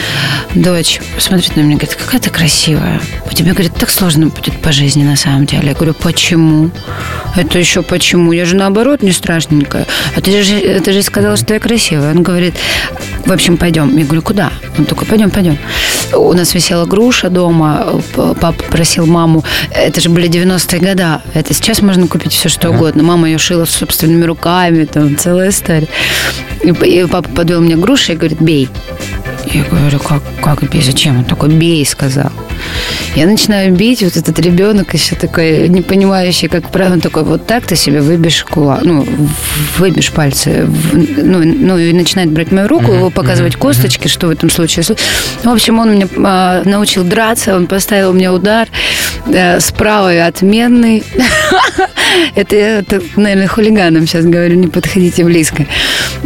дочь, 0.56 1.00
смотрит 1.18 1.56
на 1.56 1.62
меня, 1.62 1.75
говорит, 1.77 1.96
какая 1.96 2.20
ты 2.20 2.30
красивая. 2.30 3.00
У 3.30 3.34
тебя, 3.34 3.51
говорит, 3.51 3.74
так 3.75 3.89
сложно 3.89 4.27
будет 4.27 4.60
по 4.62 4.72
жизни 4.72 5.03
на 5.03 5.15
самом 5.15 5.46
деле. 5.46 5.70
Я 5.70 5.74
говорю, 5.74 5.94
почему? 5.94 6.72
Это 7.36 7.60
еще 7.60 7.82
почему? 7.82 8.32
Я 8.32 8.46
же 8.46 8.56
наоборот 8.56 9.01
не 9.01 9.12
страшненькая. 9.12 9.86
А 10.15 10.22
ты 10.22 10.44
же, 10.44 10.60
ты 10.82 10.94
же 10.94 11.01
сказала, 11.01 11.38
что 11.38 11.53
я 11.53 11.60
красивая. 11.60 12.12
Он 12.12 12.24
говорит, 12.24 12.56
в 13.25 13.32
общем, 13.32 13.58
пойдем. 13.58 13.96
Я 13.98 14.06
говорю, 14.06 14.22
куда? 14.22 14.51
Он 14.77 14.86
такой, 14.86 15.08
пойдем, 15.08 15.30
пойдем. 15.30 15.58
У 16.13 16.34
нас 16.34 16.53
висела 16.53 16.86
груша 16.86 17.30
дома. 17.30 18.01
Папа 18.15 18.63
просил 18.70 19.06
маму. 19.06 19.44
Это 19.72 20.01
же 20.01 20.10
были 20.10 20.30
90-е 20.30 20.80
года. 20.80 21.22
Это 21.34 21.53
сейчас 21.53 21.82
можно 21.82 22.08
купить 22.08 22.34
все, 22.34 22.50
что 22.50 22.72
угодно. 22.72 23.03
Мама 23.03 23.30
ее 23.30 23.38
шила 23.38 23.65
собственными 23.65 24.25
руками. 24.25 24.86
Там 24.86 25.18
целая 25.18 25.50
история. 25.51 25.88
И, 26.63 27.05
папа 27.10 27.29
подвел 27.29 27.62
мне 27.62 27.75
груши 27.75 28.13
и 28.13 28.15
говорит, 28.15 28.41
бей. 28.41 28.70
Я 29.53 29.63
говорю, 29.63 30.00
как, 30.00 30.22
как 30.41 30.70
бей, 30.70 30.81
зачем? 30.81 31.20
Он 31.20 31.25
такой, 31.25 31.50
бей, 31.50 31.86
сказал. 31.86 32.31
Я 33.15 33.25
начинаю 33.25 33.74
бить, 33.74 34.01
вот 34.03 34.15
этот 34.18 34.39
ребенок 34.39 34.94
еще 34.94 35.15
такой, 35.15 35.68
не 35.70 35.82
понимающий, 35.82 36.48
как 36.48 36.70
правильно, 36.72 37.01
такой, 37.01 37.24
вот 37.24 37.46
так 37.48 37.65
ты 37.65 37.75
себе 37.75 38.01
выбьешь 38.01 38.44
кулак, 38.44 38.82
ну, 38.84 39.06
выбьешь 39.77 40.12
пальцы, 40.12 40.68
ну, 40.94 41.39
ну, 41.44 41.77
и 41.77 41.94
начинает 41.94 42.32
брать 42.32 42.51
мою 42.51 42.68
руку, 42.68 42.91
его 42.91 43.10
показывать 43.10 43.56
косточки, 43.56 44.08
что 44.08 44.27
в 44.27 44.30
этом 44.30 44.50
случае. 44.50 44.84
слу- 44.84 44.98
В 45.44 45.50
общем, 45.50 45.80
он 45.80 45.94
меня 45.94 46.08
а, 46.18 46.62
научил 46.65 47.03
драться, 47.03 47.56
он 47.56 47.68
поставил 47.68 48.13
мне 48.13 48.32
удар 48.32 48.68
э, 49.27 49.60
справа 49.60 50.13
и 50.13 50.18
отменный. 50.18 51.03
Это 52.36 52.56
я, 52.56 52.84
наверное, 53.15 53.48
хулиганам 53.48 54.08
сейчас 54.08 54.25
говорю, 54.25 54.56
не 54.56 54.68
подходите 54.68 55.24
близко. 55.24 55.65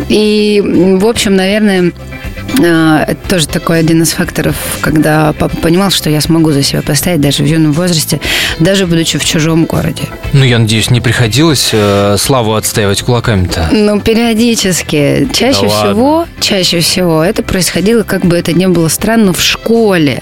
И, 0.10 0.62
в 1.00 1.06
общем, 1.06 1.36
наверное, 1.36 1.92
а, 1.92 2.35
Это 2.58 3.18
тоже 3.28 3.48
такой 3.48 3.80
один 3.80 4.04
из 4.04 4.12
факторов, 4.12 4.56
когда 4.82 5.34
папа 5.34 5.56
понимал, 5.58 5.92
что 5.92 6.10
я 6.10 6.22
смогу 6.22 6.52
за 6.52 6.64
себя 6.64 6.82
постоять 6.82 7.20
даже 7.22 7.44
в 7.44 7.46
юном 7.46 7.74
возрасте, 7.74 8.20
даже 8.60 8.88
будучи 8.88 9.18
в 9.18 9.25
чужом 9.25 9.66
городе. 9.66 10.04
Ну, 10.34 10.44
я 10.44 10.60
надеюсь, 10.60 10.90
не 10.90 11.02
приходилось 11.02 11.70
э, 11.74 12.16
славу 12.18 12.56
отстаивать 12.56 13.02
кулаками-то. 13.02 13.70
Ну, 13.72 14.00
периодически. 14.00 15.28
Чаще 15.34 15.64
Да 15.64 15.68
всего, 15.68 16.28
чаще 16.40 16.80
всего 16.80 17.24
это 17.24 17.44
происходило, 17.44 18.04
как 18.04 18.25
бы 18.25 18.38
это 18.38 18.54
ни 18.54 18.66
было 18.66 18.88
странно, 18.88 19.34
в 19.34 19.42
школе. 19.42 20.22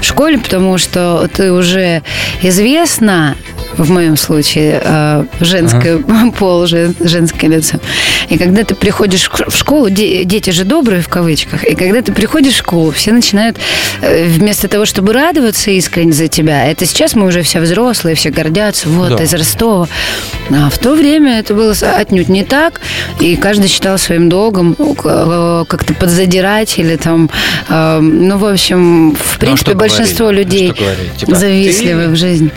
В 0.00 0.04
школе, 0.04 0.38
потому 0.38 0.76
что 0.78 1.28
ты 1.32 1.52
уже 1.52 2.02
известна, 2.42 3.36
в 3.76 3.90
моем 3.90 4.16
случае, 4.16 4.80
э, 4.84 5.24
женское 5.40 5.98
пол, 6.38 6.66
жен- 6.66 6.94
женское 7.00 7.48
лицо. 7.48 7.78
И 8.28 8.38
когда 8.38 8.64
ты 8.64 8.74
приходишь 8.74 9.28
в 9.30 9.56
школу, 9.56 9.90
де- 9.90 10.24
дети 10.24 10.50
же 10.50 10.64
добрые 10.64 11.02
в 11.02 11.08
кавычках, 11.08 11.64
и 11.64 11.74
когда 11.74 12.02
ты 12.02 12.12
приходишь 12.12 12.54
в 12.54 12.58
школу, 12.58 12.90
все 12.90 13.12
начинают 13.12 13.56
э, 14.00 14.26
вместо 14.26 14.68
того, 14.68 14.84
чтобы 14.86 15.12
радоваться 15.12 15.70
искренне 15.70 16.12
за 16.12 16.28
тебя, 16.28 16.66
это 16.66 16.86
сейчас 16.86 17.14
мы 17.14 17.26
уже 17.26 17.42
все 17.42 17.60
взрослые, 17.60 18.14
все 18.16 18.30
гордятся, 18.30 18.88
вот, 18.88 19.16
Да. 19.16 19.22
из 19.24 19.32
Ростова. 19.34 19.88
А 20.50 20.68
в 20.70 20.78
то 20.78 20.94
время 20.94 21.38
это 21.38 21.54
было 21.54 21.72
отнюдь 21.96 22.28
не 22.28 22.44
так, 22.44 22.80
и 23.20 23.36
каждый 23.36 23.68
считал 23.68 23.98
своим 23.98 24.28
долгом 24.28 24.76
э, 24.78 25.64
как-то 25.68 25.94
подзадирать 25.94 26.78
или 26.78 26.96
там, 26.96 27.30
э, 27.68 27.98
ну, 28.00 28.38
в 28.38 28.44
общем, 28.46 29.14
в 29.14 29.38
принципе, 29.38 29.70
что 29.70 29.78
большинство 29.78 30.26
говорили? 30.26 30.44
людей? 30.44 30.72
Типа, 31.16 31.34
завистливы 31.34 32.04
ты- 32.04 32.08
в 32.10 32.16
жизни. 32.16 32.50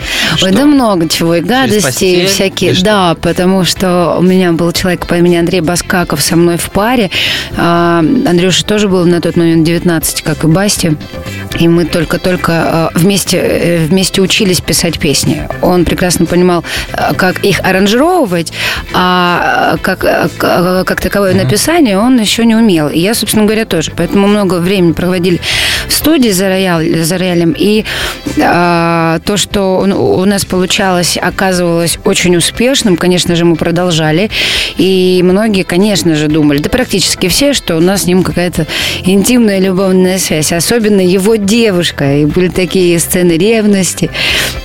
Ой, 0.43 0.51
да 0.51 0.65
много 0.65 1.06
и 1.35 1.41
гадости, 1.41 2.05
и 2.05 2.25
всякие. 2.25 2.71
И 2.71 2.73
что? 2.73 2.85
Да, 2.85 3.15
потому 3.21 3.63
что 3.63 4.15
у 4.19 4.21
меня 4.21 4.51
был 4.51 4.71
человек 4.71 5.05
по 5.07 5.15
имени 5.15 5.35
Андрей 5.35 5.61
Баскаков 5.61 6.21
со 6.21 6.35
мной 6.35 6.57
в 6.57 6.69
паре. 6.71 7.09
А, 7.57 7.99
Андрюша 7.99 8.65
тоже 8.65 8.87
был 8.87 9.05
на 9.05 9.21
тот 9.21 9.35
момент 9.35 9.65
19, 9.65 10.21
как 10.21 10.43
и 10.43 10.47
Басти. 10.47 10.97
И 11.59 11.67
мы 11.67 11.85
только-только 11.85 12.91
э, 12.93 12.99
вместе, 12.99 13.37
э, 13.37 13.85
вместе 13.87 14.21
учились 14.21 14.61
писать 14.61 14.99
песни. 14.99 15.47
Он 15.61 15.85
прекрасно 15.85 16.25
понимал, 16.25 16.63
э, 16.93 17.13
как 17.15 17.43
их 17.43 17.61
аранжировать, 17.61 18.53
а 18.93 19.77
как, 19.81 19.99
к- 19.99 20.83
как 20.85 21.01
таковое 21.01 21.33
написание 21.33 21.97
он 21.97 22.19
еще 22.19 22.45
не 22.45 22.55
умел. 22.55 22.89
И 22.89 22.99
я, 22.99 23.13
собственно 23.15 23.45
говоря, 23.45 23.65
тоже. 23.65 23.91
Поэтому 23.95 24.27
много 24.27 24.55
времени 24.55 24.91
проводили 24.91 25.39
в 25.87 25.93
студии 25.93 26.29
за, 26.29 26.47
рояль, 26.47 27.03
за 27.03 27.17
роялем. 27.17 27.55
И 27.57 27.85
а, 28.41 29.19
то, 29.25 29.37
что 29.37 29.79
у 29.79 30.17
у 30.17 30.25
нас 30.25 30.45
получалось, 30.45 30.96
оказывалось 31.21 31.99
очень 32.03 32.35
успешным. 32.35 32.97
Конечно 32.97 33.35
же, 33.35 33.45
мы 33.45 33.55
продолжали. 33.55 34.29
И 34.77 35.21
многие, 35.23 35.63
конечно 35.63 36.15
же, 36.15 36.27
думали, 36.27 36.59
да 36.59 36.69
практически 36.69 37.27
все, 37.27 37.53
что 37.53 37.77
у 37.77 37.79
нас 37.79 38.03
с 38.03 38.05
ним 38.05 38.23
какая-то 38.23 38.67
интимная 39.05 39.59
любовная 39.59 40.17
связь. 40.17 40.51
Особенно 40.51 41.01
его 41.01 41.35
девушка. 41.35 42.17
И 42.17 42.25
были 42.25 42.47
такие 42.47 42.99
сцены 42.99 43.33
ревности, 43.33 44.09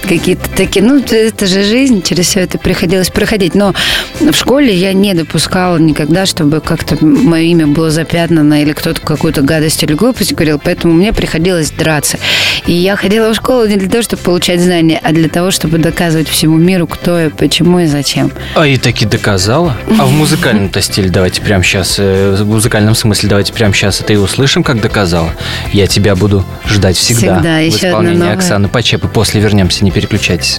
какие-то 0.08 0.48
такие... 0.50 0.84
Ну, 0.84 1.02
это 1.10 1.46
же 1.46 1.64
жизнь, 1.64 2.02
через 2.02 2.26
все 2.26 2.40
это 2.40 2.58
приходилось 2.58 3.10
проходить. 3.10 3.54
Но 3.54 3.74
в 4.20 4.32
школе 4.32 4.74
я 4.74 4.92
не 4.92 5.14
допускала 5.14 5.76
никогда, 5.78 6.26
чтобы 6.26 6.60
как-то 6.60 6.96
мое 7.04 7.42
имя 7.42 7.66
было 7.66 7.90
запятнано 7.90 8.62
или 8.62 8.72
кто-то 8.72 9.00
какую-то 9.00 9.42
гадость 9.42 9.82
или 9.82 9.94
глупость 9.94 10.32
говорил. 10.32 10.60
Поэтому 10.62 10.94
мне 10.94 11.12
приходилось 11.12 11.70
драться. 11.70 12.18
И 12.66 12.72
я 12.72 12.96
ходила 12.96 13.32
в 13.32 13.36
школу 13.36 13.66
не 13.66 13.76
для 13.76 13.88
того, 13.88 14.02
чтобы 14.02 14.22
получать 14.22 14.60
знания, 14.60 15.00
а 15.02 15.12
для 15.12 15.28
того, 15.28 15.50
чтобы 15.50 15.78
доказывать 15.78 16.21
всему 16.28 16.56
миру, 16.56 16.86
кто 16.86 17.18
я, 17.18 17.30
почему 17.30 17.80
и 17.80 17.86
зачем. 17.86 18.30
А 18.54 18.66
и 18.66 18.76
таки 18.76 19.06
доказала. 19.06 19.76
А 19.98 20.04
в 20.04 20.12
музыкальном-то 20.12 20.80
стиле 20.80 21.10
давайте 21.10 21.40
прямо 21.42 21.62
сейчас, 21.64 21.96
э, 21.98 22.36
в 22.38 22.46
музыкальном 22.46 22.94
смысле 22.94 23.28
давайте 23.28 23.52
прямо 23.52 23.74
сейчас 23.74 24.00
это 24.00 24.12
и 24.12 24.16
услышим, 24.16 24.62
как 24.62 24.80
доказала. 24.80 25.30
Я 25.72 25.86
тебя 25.86 26.16
буду 26.16 26.44
ждать 26.66 26.96
всегда. 26.96 27.36
Всегда. 27.36 27.58
В 27.58 27.62
Еще 27.62 27.76
одна 27.76 27.88
исполнении 27.88 28.18
новая. 28.18 28.34
Оксаны 28.34 28.68
Почепы. 28.68 29.08
После 29.08 29.40
вернемся, 29.40 29.84
не 29.84 29.90
переключайтесь. 29.90 30.58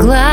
Глаз. 0.00 0.29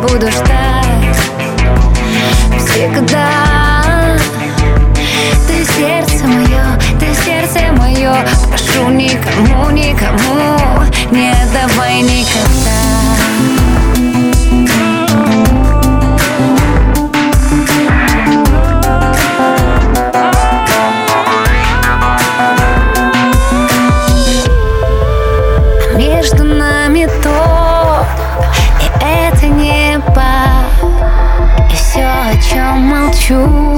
Буду 0.00 0.30
ждать. 0.30 1.16
Всегда. 2.56 4.16
Ты 5.48 5.64
сердце 5.64 6.24
мое, 6.24 6.78
ты 7.00 7.12
сердце 7.24 7.72
мое 7.72 8.14
Прошу 8.48 8.90
никому, 8.90 9.70
никому 9.70 10.84
Не 11.10 11.32
отдавай 11.32 12.02
никогда 12.02 12.97
чем 33.28 33.77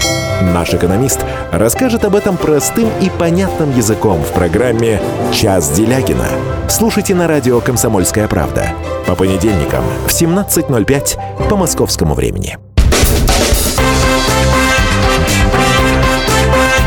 Наш 0.41 0.73
экономист 0.73 1.23
расскажет 1.51 2.03
об 2.03 2.15
этом 2.15 2.35
простым 2.35 2.89
и 2.99 3.09
понятным 3.11 3.75
языком 3.75 4.23
в 4.23 4.31
программе 4.31 4.99
«Час 5.31 5.69
Делягина». 5.69 6.27
Слушайте 6.67 7.13
на 7.13 7.27
радио 7.27 7.61
«Комсомольская 7.61 8.27
правда» 8.27 8.69
по 9.05 9.13
понедельникам 9.15 9.83
в 10.07 10.09
17.05 10.09 11.47
по 11.47 11.55
московскому 11.55 12.15
времени. 12.15 12.57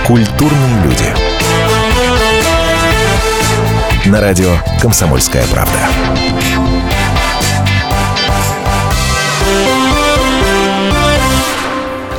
Культурные 0.04 0.82
люди. 0.84 1.14
На 4.06 4.20
радио 4.20 4.50
«Комсомольская 4.82 5.44
правда». 5.52 5.78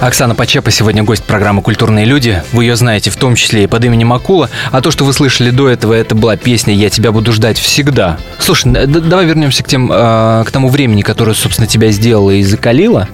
Оксана 0.05 0.35
Почепа 0.35 0.69
сегодня 0.69 1.01
гость 1.01 1.23
программы 1.23 1.63
«Культурные 1.63 2.05
люди». 2.05 2.43
Вы 2.53 2.65
ее 2.65 2.75
знаете 2.75 3.09
в 3.09 3.15
том 3.15 3.33
числе 3.33 3.63
и 3.63 3.67
под 3.67 3.83
именем 3.85 4.13
Акула. 4.13 4.51
А 4.71 4.79
то, 4.81 4.91
что 4.91 5.03
вы 5.03 5.13
слышали 5.13 5.49
до 5.49 5.67
этого, 5.67 5.95
это 5.95 6.13
была 6.13 6.37
песня 6.37 6.75
«Я 6.75 6.91
тебя 6.91 7.11
буду 7.11 7.31
ждать 7.31 7.57
всегда». 7.57 8.19
Слушай, 8.37 8.85
давай 8.85 9.25
вернемся 9.25 9.63
к, 9.63 9.67
тем, 9.67 9.91
э, 9.91 10.43
к 10.45 10.51
тому 10.51 10.69
времени, 10.69 11.01
которое, 11.01 11.33
собственно, 11.33 11.65
тебя 11.67 11.89
сделало 11.89 12.29
и 12.29 12.43
закалило. 12.43 13.07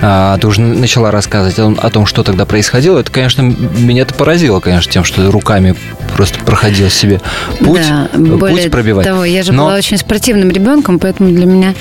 А, 0.00 0.38
ты 0.38 0.46
уже 0.46 0.60
начала 0.60 1.10
рассказывать 1.10 1.58
о, 1.58 1.62
том- 1.62 1.78
о 1.82 1.90
том, 1.90 2.06
что 2.06 2.22
тогда 2.22 2.46
происходило. 2.46 3.00
Это, 3.00 3.10
конечно, 3.10 3.42
меня 3.42 4.02
это 4.02 4.14
поразило, 4.14 4.60
конечно, 4.60 4.92
тем, 4.92 5.02
что 5.02 5.22
ты 5.22 5.32
руками 5.32 5.74
просто 6.14 6.38
проходил 6.38 6.88
себе 6.88 7.20
путь, 7.58 7.80
да, 7.80 8.08
э, 8.12 8.16
более 8.16 8.62
путь 8.62 8.70
пробивать. 8.70 9.04
того, 9.04 9.24
я 9.24 9.42
же 9.42 9.52
Но- 9.52 9.64
была 9.64 9.74
очень 9.74 9.98
спортивным 9.98 10.50
ребенком, 10.50 11.00
поэтому 11.00 11.30
для 11.30 11.46
меня 11.46 11.74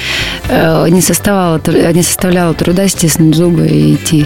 э, 0.50 0.88
не, 0.90 1.02
составало, 1.02 1.62
не 1.94 2.02
составляло 2.02 2.56
труда 2.56 2.88
стиснуть 2.88 3.36
зубы 3.36 3.68
и 3.68 3.94
идти 3.94 4.26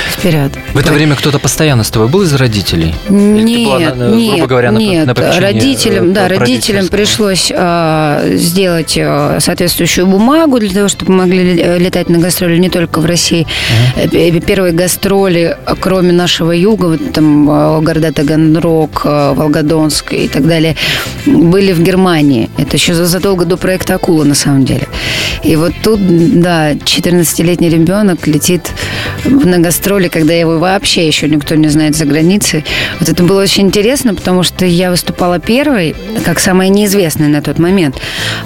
вперед. 0.11 0.51
В 0.73 0.77
это 0.77 0.91
время 0.91 1.15
кто-то 1.15 1.39
постоянно 1.39 1.83
с 1.83 1.89
тобой 1.89 2.07
был 2.07 2.21
из 2.23 2.33
родителей? 2.33 2.93
Нет, 3.09 3.65
была, 3.65 3.79
на- 3.79 3.95
на- 3.95 4.15
нет, 4.15 4.31
грубо 4.33 4.47
говоря, 4.47 4.71
на, 4.71 4.77
нет. 4.77 5.05
на 5.07 5.13
родителям, 5.39 6.11
э, 6.11 6.13
да, 6.13 6.27
родителям 6.27 6.87
пришлось 6.87 7.51
э, 7.53 8.33
сделать 8.35 8.97
э, 8.97 9.37
соответствующую 9.39 10.07
бумагу 10.07 10.59
для 10.59 10.69
того, 10.69 10.87
чтобы 10.87 11.13
могли 11.13 11.53
ле- 11.55 11.77
летать 11.79 12.09
на 12.09 12.17
гастроли 12.19 12.57
не 12.57 12.69
только 12.69 12.99
в 12.99 13.05
России. 13.05 13.47
Э, 13.95 14.07
п- 14.07 14.39
Первые 14.41 14.73
гастроли, 14.73 15.55
э, 15.65 15.75
кроме 15.79 16.11
нашего 16.11 16.51
юга, 16.51 16.85
вот 16.85 17.13
там 17.13 17.49
э, 17.49 17.81
города 17.81 18.11
Таганрог, 18.11 19.01
э, 19.05 19.33
Волгодонск 19.35 20.13
и 20.13 20.27
так 20.27 20.45
далее, 20.47 20.75
были 21.25 21.73
в 21.73 21.81
Германии. 21.81 22.49
Это 22.57 22.77
еще 22.77 22.93
за- 22.93 23.05
задолго 23.05 23.45
до 23.45 23.57
проекта 23.57 23.95
«Акула», 23.95 24.23
на 24.23 24.35
самом 24.35 24.65
деле. 24.65 24.87
И 25.43 25.55
вот 25.55 25.73
тут, 25.83 25.99
да, 26.41 26.73
14-летний 26.73 27.69
ребенок 27.69 28.27
летит 28.27 28.71
на 29.25 29.59
гастроли, 29.59 30.07
когда 30.11 30.33
его 30.33 30.59
вообще 30.59 31.07
еще 31.07 31.27
никто 31.27 31.55
не 31.55 31.69
знает 31.69 31.95
за 31.95 32.05
границей. 32.05 32.65
Вот 32.99 33.09
это 33.09 33.23
было 33.23 33.41
очень 33.41 33.67
интересно, 33.67 34.13
потому 34.13 34.43
что 34.43 34.65
я 34.65 34.91
выступала 34.91 35.39
первой, 35.39 35.95
как 36.25 36.39
самая 36.39 36.69
неизвестная 36.69 37.29
на 37.29 37.41
тот 37.41 37.59
момент. 37.59 37.95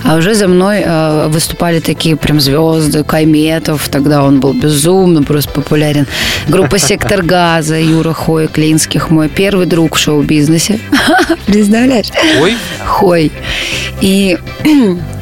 А 0.03 0.15
уже 0.15 0.35
за 0.35 0.47
мной 0.47 0.81
э, 0.85 1.27
выступали 1.27 1.79
такие 1.79 2.15
прям 2.15 2.39
звезды, 2.39 3.03
Кайметов, 3.03 3.89
тогда 3.89 4.23
он 4.23 4.39
был 4.39 4.53
безумно 4.53 5.23
просто 5.23 5.51
популярен. 5.51 6.05
Группа 6.47 6.79
«Сектор 6.85 7.23
газа», 7.23 7.79
Юра 7.79 8.13
Хой, 8.13 8.47
Клинских, 8.47 9.09
мой 9.09 9.29
первый 9.29 9.65
друг 9.65 9.95
в 9.95 9.99
шоу-бизнесе. 9.99 10.79
Представляешь? 11.45 12.07
Ой, 12.41 12.55
Хой. 12.85 13.31
И 14.01 14.37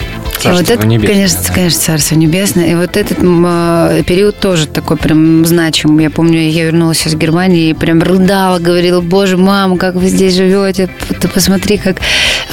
и 0.45 0.47
вот 0.47 0.57
Царство 0.57 0.73
это, 0.73 0.87
небесное, 0.87 1.13
конечно, 1.13 1.39
да. 1.47 1.53
конечно, 1.53 1.79
Царство 1.79 2.15
Небесное. 2.15 2.65
И 2.67 2.75
вот 2.75 2.97
этот 2.97 3.17
э, 3.21 4.03
период 4.05 4.39
тоже 4.39 4.67
такой 4.67 4.97
прям 4.97 5.45
значимый. 5.45 6.03
Я 6.03 6.09
помню, 6.09 6.49
я 6.49 6.65
вернулась 6.65 7.05
из 7.07 7.15
Германии 7.15 7.69
и 7.69 7.73
прям 7.73 8.01
рыдала, 8.01 8.59
говорила, 8.59 9.01
боже, 9.01 9.37
мама, 9.37 9.77
как 9.77 9.95
вы 9.95 10.07
здесь 10.07 10.35
живете? 10.35 10.89
Ты 11.19 11.27
посмотри, 11.27 11.77
как, 11.77 11.97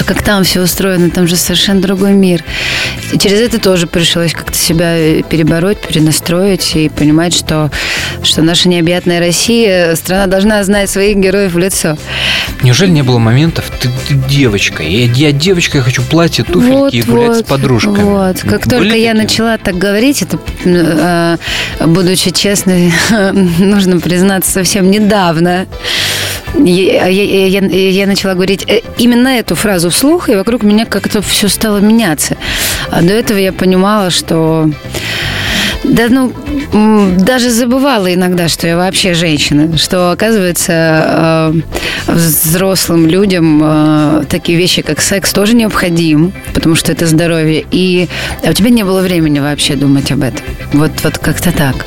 как 0.04 0.22
там 0.22 0.44
все 0.44 0.60
устроено, 0.60 1.10
там 1.10 1.26
же 1.26 1.36
совершенно 1.36 1.80
другой 1.80 2.12
мир. 2.12 2.44
И 3.12 3.18
через 3.18 3.40
это 3.40 3.58
тоже 3.58 3.86
пришлось 3.86 4.32
как-то 4.32 4.56
себя 4.56 4.96
э, 4.96 5.22
перебороть, 5.22 5.78
перенастроить 5.80 6.76
и 6.76 6.88
понимать, 6.88 7.34
что, 7.34 7.70
что 8.22 8.42
наша 8.42 8.68
необъятная 8.68 9.20
Россия, 9.20 9.94
страна 9.96 10.26
должна 10.26 10.62
знать 10.64 10.90
своих 10.90 11.16
героев 11.16 11.52
в 11.52 11.58
лицо. 11.58 11.96
неужели 12.62 12.90
не 12.90 13.02
было 13.02 13.18
моментов? 13.18 13.70
Ты, 13.80 13.88
ты 14.08 14.14
девочка, 14.14 14.82
я, 14.82 15.04
я 15.06 15.32
девочка, 15.32 15.78
я 15.78 15.84
хочу 15.84 16.02
платье, 16.02 16.44
туфельки 16.44 16.96
и 16.96 17.02
гулять 17.02 17.38
с 17.38 17.42
подружками. 17.42 18.02
Вот. 18.02 18.40
Как 18.40 18.66
Были 18.66 18.78
только 18.78 18.96
я 18.96 19.12
такие? 19.12 19.14
начала 19.14 19.58
так 19.58 19.76
говорить, 19.76 20.22
это, 20.22 20.38
э, 20.64 21.36
будучи 21.86 22.30
честной, 22.30 22.92
нужно 23.58 24.00
признаться, 24.00 24.50
совсем 24.50 24.90
недавно. 24.90 25.66
Я, 26.54 27.06
я- 27.06 27.46
я- 27.46 27.90
я 27.90 28.06
начала 28.06 28.34
говорить 28.34 28.64
э, 28.68 28.80
именно 28.98 29.28
эту 29.28 29.54
фразу 29.54 29.90
вслух, 29.90 30.28
и 30.28 30.34
вокруг 30.34 30.62
меня 30.62 30.84
как-то 30.84 31.22
все 31.22 31.48
стало 31.48 31.78
меняться. 31.78 32.36
А 32.90 33.02
до 33.02 33.12
этого 33.12 33.38
я 33.38 33.52
понимала, 33.52 34.10
что 34.10 34.70
да, 35.84 36.08
ну, 36.10 36.32
даже 37.18 37.50
забывала 37.50 38.12
иногда, 38.12 38.48
что 38.48 38.66
я 38.66 38.76
вообще 38.76 39.14
женщина, 39.14 39.78
что, 39.78 40.10
оказывается, 40.12 40.72
э, 42.06 42.12
взрослым 42.12 43.06
людям 43.06 43.60
э, 43.62 44.24
такие 44.28 44.58
вещи, 44.58 44.82
как 44.82 45.00
секс, 45.00 45.32
тоже 45.32 45.54
необходим, 45.54 46.32
потому 46.52 46.74
что 46.74 46.92
это 46.92 47.06
здоровье, 47.06 47.64
и 47.70 48.08
а 48.44 48.50
у 48.50 48.52
тебя 48.52 48.68
не 48.70 48.82
было 48.84 49.00
времени 49.00 49.38
вообще 49.38 49.74
думать 49.74 50.12
об 50.12 50.22
этом. 50.22 50.44
Вот, 50.74 50.90
вот 51.02 51.16
как-то 51.18 51.50
так. 51.52 51.86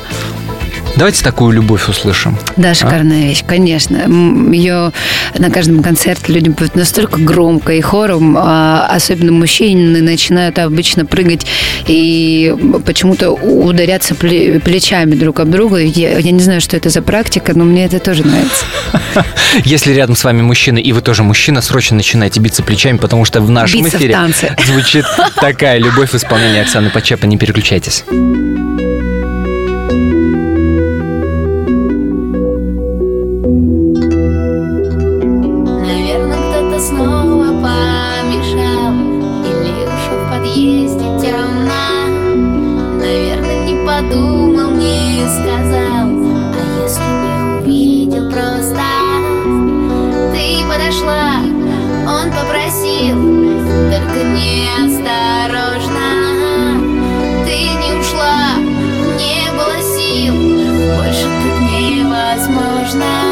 Давайте 0.96 1.24
такую 1.24 1.52
любовь 1.52 1.88
услышим. 1.88 2.38
Да, 2.56 2.72
шикарная 2.72 3.22
вещь, 3.22 3.42
конечно. 3.46 3.96
Ее 4.52 4.92
на 5.36 5.50
каждом 5.50 5.82
концерте 5.82 6.32
люди 6.32 6.52
поют 6.52 6.76
настолько 6.76 7.20
громко 7.20 7.72
и 7.72 7.80
хором, 7.80 8.36
а 8.38 8.86
особенно 8.90 9.32
мужчины 9.32 10.00
начинают 10.02 10.58
обычно 10.58 11.04
прыгать 11.04 11.46
и 11.88 12.54
почему-то 12.86 13.30
ударяться 13.30 14.14
пле- 14.14 14.60
плечами 14.60 15.14
друг 15.16 15.40
об 15.40 15.50
друга. 15.50 15.78
Я, 15.78 16.18
я 16.18 16.30
не 16.30 16.40
знаю, 16.40 16.60
что 16.60 16.76
это 16.76 16.90
за 16.90 17.02
практика, 17.02 17.52
но 17.56 17.64
мне 17.64 17.86
это 17.86 17.98
тоже 17.98 18.24
нравится. 18.24 18.64
Если 19.64 19.92
рядом 19.92 20.14
с 20.14 20.22
вами 20.22 20.42
мужчина, 20.42 20.78
и 20.78 20.92
вы 20.92 21.00
тоже 21.00 21.24
мужчина, 21.24 21.60
срочно 21.60 21.96
начинайте 21.96 22.38
биться 22.40 22.62
плечами, 22.62 22.98
потому 22.98 23.24
что 23.24 23.40
в 23.40 23.50
нашем 23.50 23.82
Биться 23.82 23.98
эфире 23.98 24.16
звучит 24.64 25.04
такая 25.40 25.78
любовь 25.78 26.10
в 26.10 26.14
исполнении 26.14 26.60
Оксаны 26.60 26.90
Почепа. 26.90 27.26
Не 27.26 27.36
переключайтесь. 27.36 28.04
Подумал, 43.96 44.70
не 44.72 45.20
сказал 45.28 46.08
А 46.52 46.62
если 46.82 47.06
не 47.22 47.34
увидел 47.60 48.30
просто 48.30 48.82
Ты 50.32 50.64
подошла, 50.66 51.38
он 52.06 52.30
попросил 52.30 53.16
Только 53.90 54.24
неосторожно 54.24 56.08
Ты 57.46 57.56
не 57.82 57.92
ушла, 58.00 58.56
не 59.16 59.50
было 59.52 59.78
сил 59.96 60.34
Больше 60.96 61.26
тут 61.42 61.60
невозможно 61.70 63.23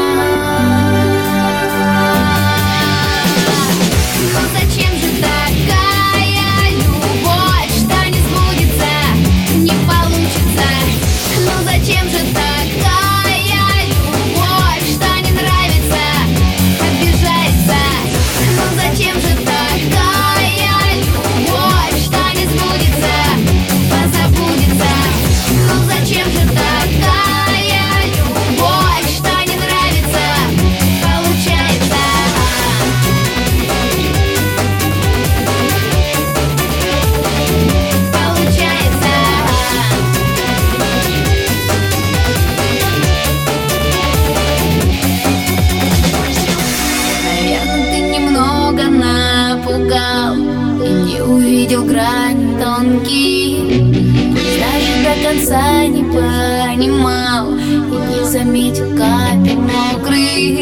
до 58.72 58.80
конца 58.96 60.61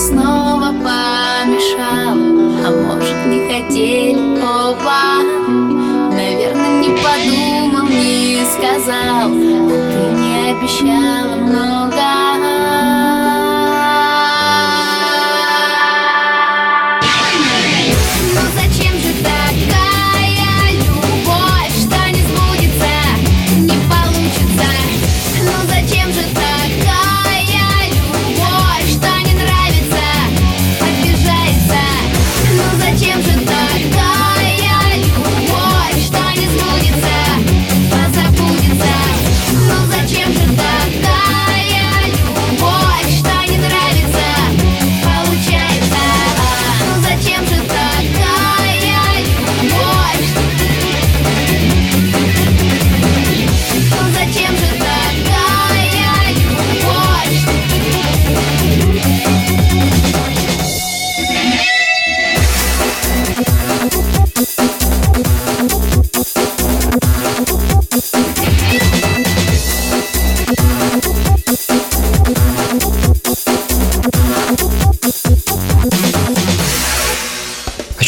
снова 0.00 0.72
помешал. 0.72 2.16
А 2.64 2.70
может, 2.86 3.26
не 3.26 3.40
хотели 3.52 4.40
оба? 4.40 5.22
Наверное, 6.10 6.80
не 6.80 6.88
подумал, 7.04 7.86
не 7.86 8.42
сказал. 8.46 9.28
А 9.28 9.72
ты 9.92 10.02
не 10.18 10.52
обещала 10.52 11.19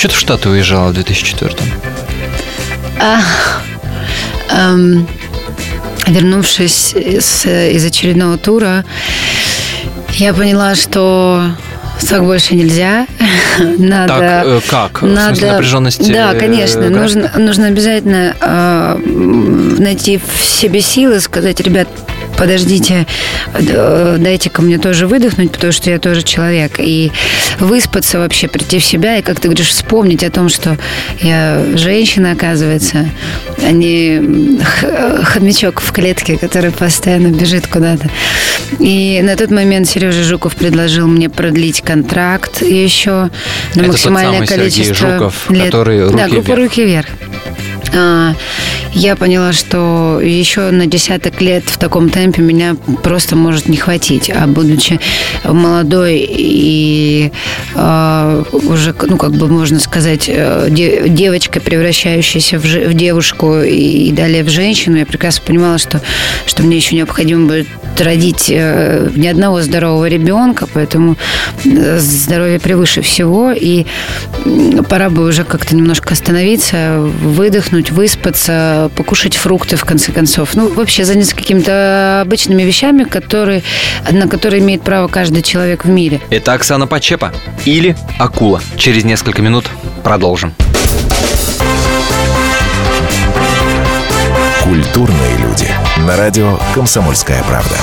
что 0.02 0.08
ты 0.08 0.14
в 0.16 0.18
Штаты 0.18 0.48
уезжала 0.48 0.88
в 0.88 0.94
2004 0.94 1.54
Эм, 4.50 5.06
вернувшись 6.08 6.92
из, 6.94 7.46
из 7.46 7.84
очередного 7.84 8.36
тура, 8.36 8.84
я 10.14 10.34
поняла, 10.34 10.74
что 10.74 11.52
так 12.08 12.24
больше 12.24 12.56
нельзя. 12.56 13.06
Надо, 13.78 14.18
Так, 14.18 14.46
э, 14.46 14.60
как? 14.68 15.02
В 15.02 15.06
смысле 15.06 15.52
напряженности, 15.52 16.12
Да, 16.12 16.34
э, 16.34 16.38
конечно. 16.38 16.80
графика? 16.80 17.00
Нужно, 17.00 17.32
нужно 17.38 17.66
обязательно 17.68 18.34
э, 18.40 18.96
найти 19.78 20.18
в 20.18 20.44
себе 20.44 20.80
силы, 20.80 21.20
сказать, 21.20 21.60
ребят, 21.60 21.86
подождите, 22.42 23.06
э, 23.54 24.16
дайте-ка 24.18 24.62
мне 24.62 24.76
тоже 24.76 25.06
выдохнуть, 25.06 25.52
потому 25.52 25.72
что 25.72 25.90
я 25.90 26.00
тоже 26.00 26.24
человек. 26.24 26.72
И 26.78 27.12
выспаться 27.60 28.18
вообще, 28.18 28.48
прийти 28.48 28.80
в 28.80 28.84
себя, 28.84 29.18
и, 29.18 29.22
как 29.22 29.38
ты 29.38 29.46
говоришь, 29.46 29.68
вспомнить 29.68 30.24
о 30.24 30.30
том, 30.30 30.48
что 30.48 30.76
я 31.20 31.64
женщина, 31.76 32.32
оказывается, 32.32 33.08
а 33.64 33.70
не 33.70 34.58
х- 34.60 35.22
хомячок 35.22 35.80
в 35.80 35.92
клетке, 35.92 36.36
который 36.36 36.72
постоянно 36.72 37.28
бежит 37.28 37.68
куда-то. 37.68 38.10
И 38.80 39.20
на 39.22 39.36
тот 39.36 39.52
момент 39.52 39.88
Сережа 39.88 40.24
Жуков 40.24 40.56
предложил 40.56 41.06
мне 41.06 41.30
продлить 41.30 41.80
контракт 41.82 42.60
еще 42.62 43.10
на 43.12 43.30
Это 43.74 43.78
тот 43.82 43.86
максимальное 43.86 44.32
самый 44.32 44.46
Сергей 44.48 44.70
количество 44.70 45.12
Жуков, 45.12 45.48
лет. 45.48 45.66
который 45.66 46.10
да, 46.10 46.24
«Руки 46.24 46.30
группа 46.34 46.46
вверх». 46.48 46.58
«Руки 46.58 46.84
вверх». 46.84 47.06
А, 47.94 48.34
Я 48.94 49.16
поняла, 49.16 49.52
что 49.52 50.20
еще 50.22 50.70
на 50.70 50.86
десяток 50.86 51.40
лет 51.40 51.64
в 51.66 51.78
таком 51.78 52.10
темпе 52.10 52.42
меня 52.42 52.76
просто 53.02 53.36
может 53.36 53.68
не 53.68 53.76
хватить. 53.76 54.30
А 54.30 54.46
будучи 54.46 55.00
молодой 55.44 56.24
и 56.28 57.32
а, 57.74 58.44
уже, 58.52 58.94
ну, 59.08 59.16
как 59.16 59.32
бы 59.32 59.48
можно 59.48 59.78
сказать, 59.80 60.24
э, 60.28 60.68
де- 60.70 61.08
девочкой, 61.08 61.62
превращающейся 61.62 62.58
в, 62.58 62.94
девушку 62.94 63.60
и, 63.60 64.10
далее 64.12 64.44
в 64.44 64.48
женщину, 64.50 64.98
я 64.98 65.06
прекрасно 65.06 65.42
понимала, 65.46 65.78
что, 65.78 66.00
что 66.46 66.62
мне 66.62 66.76
еще 66.76 66.96
необходимо 66.96 67.46
будет 67.46 67.68
родить 67.98 68.46
э, 68.50 69.08
ни 69.16 69.26
одного 69.26 69.62
здорового 69.62 70.06
ребенка, 70.06 70.66
поэтому 70.72 71.16
э, 71.64 71.98
здоровье 71.98 72.58
превыше 72.60 73.00
всего, 73.02 73.52
и 73.52 73.86
пора 74.88 75.08
бы 75.10 75.26
уже 75.26 75.44
как-то 75.44 75.74
немножко 75.74 76.12
остановиться, 76.12 76.98
выдохнуть, 77.00 77.81
выспаться, 77.90 78.90
покушать 78.96 79.36
фрукты, 79.36 79.76
в 79.76 79.84
конце 79.84 80.12
концов. 80.12 80.54
Ну, 80.54 80.72
вообще 80.72 81.04
заняться 81.04 81.34
какими-то 81.34 82.20
обычными 82.22 82.62
вещами, 82.62 83.04
которые, 83.04 83.62
на 84.10 84.28
которые 84.28 84.62
имеет 84.62 84.82
право 84.82 85.08
каждый 85.08 85.42
человек 85.42 85.84
в 85.84 85.88
мире. 85.88 86.20
Это 86.30 86.52
Оксана 86.52 86.86
Почепа 86.86 87.32
или 87.64 87.96
Акула. 88.18 88.60
Через 88.76 89.04
несколько 89.04 89.42
минут 89.42 89.66
продолжим. 90.02 90.54
Культурные 94.62 95.36
люди. 95.38 95.68
На 96.06 96.16
радио 96.16 96.58
«Комсомольская 96.74 97.42
правда». 97.42 97.76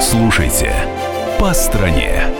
Слушайте 0.00 0.72
«По 1.38 1.52
стране». 1.52 2.39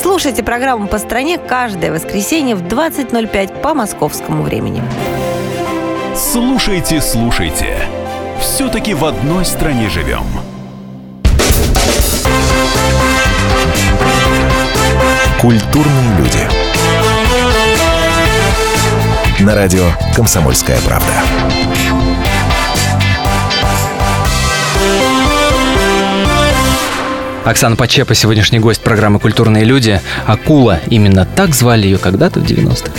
Слушайте 0.00 0.42
программу 0.42 0.88
«По 0.88 0.98
стране» 0.98 1.38
каждое 1.38 1.90
воскресенье 1.90 2.54
в 2.54 2.62
20.05 2.62 3.60
по 3.60 3.74
московскому 3.74 4.42
времени. 4.42 4.82
Слушайте, 6.14 7.00
слушайте. 7.00 7.78
Все-таки 8.40 8.94
в 8.94 9.04
одной 9.04 9.44
стране 9.44 9.88
живем. 9.88 10.24
Культурные 15.40 16.18
люди. 16.18 16.48
На 19.40 19.54
радио 19.54 19.84
«Комсомольская 20.14 20.78
правда». 20.80 22.05
Оксана 27.46 27.76
Почепа, 27.76 28.12
сегодняшний 28.16 28.58
гость 28.58 28.80
программы 28.80 29.20
«Культурные 29.20 29.62
люди». 29.62 30.00
Акула, 30.26 30.80
именно 30.88 31.24
так 31.24 31.54
звали 31.54 31.84
ее 31.84 31.96
когда-то 31.96 32.40
в 32.40 32.42
90-х. 32.42 32.90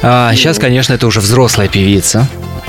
А 0.00 0.34
сейчас, 0.34 0.58
конечно, 0.58 0.94
это 0.94 1.06
уже 1.06 1.20
взрослая 1.20 1.68
певица. 1.68 2.26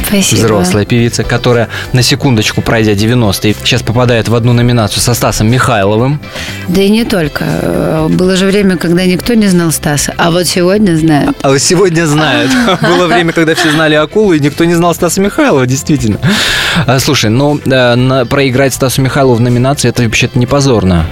Спасибо. 0.07 0.39
Взрослая 0.39 0.85
певица, 0.85 1.23
которая 1.23 1.69
на 1.93 2.01
секундочку, 2.01 2.61
пройдя 2.61 2.93
90-е, 2.93 3.55
сейчас 3.63 3.81
попадает 3.81 4.27
в 4.27 4.35
одну 4.35 4.53
номинацию 4.53 5.01
со 5.01 5.13
Стасом 5.13 5.49
Михайловым. 5.49 6.19
Да 6.67 6.81
и 6.81 6.89
не 6.89 7.05
только. 7.05 8.07
Было 8.09 8.35
же 8.35 8.45
время, 8.45 8.77
когда 8.77 9.05
никто 9.05 9.33
не 9.33 9.47
знал 9.47 9.71
Стаса, 9.71 10.13
а 10.17 10.31
вот 10.31 10.47
сегодня 10.47 10.95
знают. 10.95 11.37
А 11.41 11.49
вот 11.49 11.61
сегодня 11.61 12.05
знают. 12.05 12.51
Было 12.81 13.07
время, 13.07 13.33
когда 13.33 13.55
все 13.55 13.71
знали 13.71 13.95
акулу, 13.95 14.33
и 14.33 14.39
никто 14.39 14.65
не 14.65 14.75
знал 14.75 14.93
Стаса 14.93 15.21
Михайлова, 15.21 15.65
действительно. 15.65 16.19
А, 16.85 16.99
Слушай, 16.99 17.29
ну, 17.29 17.59
э, 17.65 18.25
проиграть 18.25 18.73
Стасу 18.73 19.01
Михайлову 19.01 19.35
в 19.35 19.41
номинации, 19.41 19.89
это 19.89 20.03
вообще-то 20.03 20.37
не 20.37 20.45
позорно. 20.45 21.05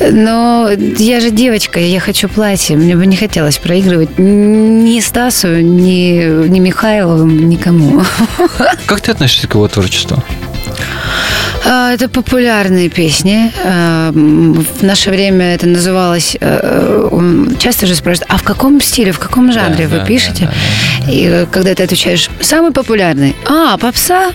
Но 0.00 0.70
я 0.98 1.20
же 1.20 1.30
девочка, 1.30 1.80
я 1.80 2.00
хочу 2.00 2.28
платье. 2.28 2.76
Мне 2.76 2.96
бы 2.96 3.06
не 3.06 3.16
хотелось 3.16 3.58
проигрывать 3.58 4.18
ни 4.18 5.00
Стасу, 5.00 5.48
ни, 5.60 6.48
ни 6.48 6.58
Михайловым, 6.58 7.48
никому. 7.48 8.02
Как 8.86 9.00
ты 9.00 9.12
относишься 9.12 9.48
к 9.48 9.54
его 9.54 9.68
творчеству? 9.68 10.22
А, 11.64 11.92
Это 11.92 12.08
популярные 12.08 12.88
песни. 12.88 13.52
А, 13.64 14.10
В 14.12 14.82
наше 14.82 15.10
время 15.10 15.54
это 15.54 15.66
называлось... 15.66 16.36
э, 16.40 17.08
м, 17.12 17.56
Часто 17.58 17.86
же 17.86 17.94
спрашивают, 17.94 18.30
а 18.32 18.38
в 18.38 18.42
каком 18.42 18.80
стиле, 18.80 19.12
в 19.12 19.18
каком 19.18 19.52
жанре 19.52 19.86
Да, 19.86 19.94
вы 19.94 20.00
да, 20.00 20.04
пишете? 20.06 20.44
да, 20.46 21.06
да, 21.06 21.12
И 21.12 21.26
э, 21.26 21.46
когда 21.50 21.74
ты 21.74 21.82
отвечаешь, 21.82 22.30
самый 22.40 22.72
популярный. 22.72 23.36
А, 23.46 23.76
попса? 23.76 24.30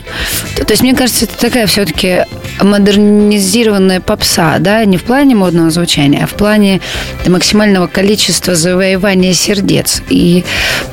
То, 0.56 0.66
то 0.66 0.74
есть, 0.74 0.84
мне 0.84 0.94
кажется, 0.96 1.26
это 1.26 1.38
такая 1.38 1.66
все-таки 1.68 2.26
модернизированная 2.62 4.00
попса, 4.02 4.58
да, 4.60 4.86
не 4.86 4.98
в 4.98 5.04
плане 5.04 5.36
модного 5.36 5.70
звучания, 5.72 6.24
а 6.24 6.28
в 6.28 6.34
плане 6.34 6.80
максимального 7.26 7.88
количества 7.88 8.56
завоевания 8.56 9.34
сердец. 9.34 10.02
И 10.10 10.44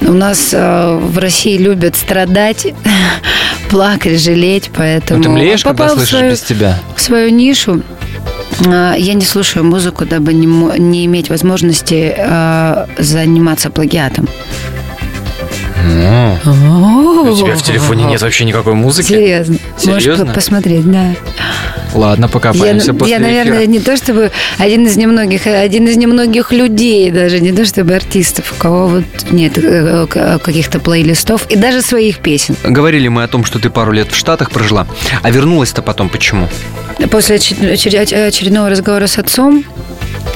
у 0.00 0.12
нас 0.12 0.50
э, 0.52 0.98
в 1.00 1.18
России 1.18 1.56
любят 1.58 1.96
страдать, 1.96 2.66
плакать, 3.70 4.20
жалеть, 4.20 4.70
поэтому... 4.74 5.18
Ну, 5.18 5.24
ты 5.24 5.30
млеешь, 5.30 5.62
когда 5.64 5.84
попал 5.84 5.96
в 5.96 5.98
слышишь 5.98 6.12
свою- 6.22 6.30
без 6.32 6.40
тебя. 6.42 6.78
свою 6.96 7.30
нишу. 7.30 7.82
А, 8.66 8.94
Я 8.94 9.14
не 9.14 9.24
слушаю 9.24 9.64
музыку, 9.64 10.04
дабы 10.06 10.32
не, 10.34 10.46
не 10.78 11.04
иметь 11.06 11.30
возможности 11.30 12.14
а, 12.18 12.86
заниматься 12.98 13.70
плагиатом. 13.70 14.28
У 16.44 17.34
тебя 17.36 17.54
в 17.56 17.62
телефоне 17.62 18.04
нет 18.04 18.20
вообще 18.22 18.44
никакой 18.44 18.74
музыки? 18.74 19.08
Серьезно. 19.08 19.56
Можешь 19.84 20.02
Серьезно? 20.02 20.26
по- 20.26 20.32
посмотреть, 20.34 20.90
да. 20.90 21.14
Ладно, 21.94 22.24
Я, 22.24 22.28
покопаемся 22.28 22.94
после 22.94 23.14
я, 23.14 23.20
наверное, 23.20 23.58
эфира. 23.60 23.70
не 23.70 23.80
то 23.80 23.96
чтобы 23.96 24.30
один 24.58 24.86
из 24.86 24.96
немногих, 24.96 25.46
один 25.46 25.86
из 25.88 25.96
немногих 25.96 26.52
людей, 26.52 27.10
даже 27.10 27.40
не 27.40 27.52
то 27.52 27.64
чтобы 27.64 27.94
артистов, 27.94 28.52
у 28.56 28.60
кого 28.60 28.86
вот 28.88 29.04
нет 29.30 29.58
э, 29.58 30.06
к- 30.08 30.38
каких-то 30.38 30.80
плейлистов 30.80 31.46
и 31.50 31.56
даже 31.56 31.82
своих 31.82 32.18
песен. 32.18 32.56
Говорили 32.64 33.08
мы 33.08 33.22
о 33.24 33.28
том, 33.28 33.44
что 33.44 33.58
ты 33.58 33.68
пару 33.70 33.92
лет 33.92 34.10
в 34.10 34.16
Штатах 34.16 34.50
прожила, 34.50 34.86
а 35.22 35.30
вернулась-то 35.30 35.82
потом 35.82 36.08
почему? 36.08 36.48
После 37.10 37.36
очер- 37.36 37.72
очер- 37.72 38.26
очередного 38.26 38.70
разговора 38.70 39.06
с 39.06 39.18
отцом 39.18 39.64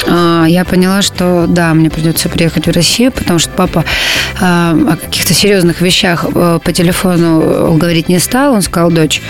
а, 0.08 0.44
я 0.46 0.64
поняла, 0.64 1.00
что 1.02 1.46
да, 1.48 1.72
мне 1.74 1.90
придется 1.90 2.28
приехать 2.28 2.66
в 2.66 2.70
Россию, 2.70 3.12
потому 3.12 3.38
что 3.38 3.50
папа 3.50 3.84
а, 4.40 4.72
о 4.92 4.96
каких-то 4.96 5.32
серьезных 5.32 5.80
вещах 5.80 6.26
э, 6.34 6.58
по 6.62 6.72
телефону 6.72 7.74
говорить 7.76 8.08
не 8.08 8.18
стал. 8.18 8.52
Он 8.54 8.62
сказал, 8.62 8.90
дочь, 8.90 9.22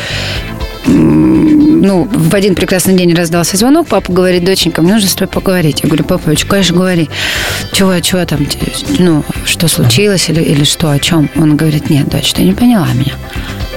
ну, 0.87 2.05
в 2.05 2.35
один 2.35 2.55
прекрасный 2.55 2.95
день 2.95 3.15
раздался 3.15 3.57
звонок, 3.57 3.89
папа 3.89 4.13
говорит, 4.13 4.45
доченька, 4.45 4.83
мне 4.83 4.95
нужно 4.95 5.09
с 5.09 5.15
тобой 5.15 5.33
поговорить. 5.33 5.81
Я 5.83 5.89
говорю, 5.89 6.05
папа, 6.05 6.33
конечно, 6.49 6.77
говори. 6.77 7.09
Чего, 7.73 7.99
чего 8.01 8.25
там, 8.25 8.47
ну, 8.99 9.25
что 9.45 9.69
случилось 9.69 10.29
или, 10.29 10.43
или 10.43 10.65
что, 10.65 10.91
о 10.91 10.99
чем? 10.99 11.31
Он 11.37 11.57
говорит, 11.57 11.91
нет, 11.91 12.09
дочь, 12.09 12.33
ты 12.33 12.43
не 12.43 12.53
поняла 12.53 12.89
меня. 12.95 13.15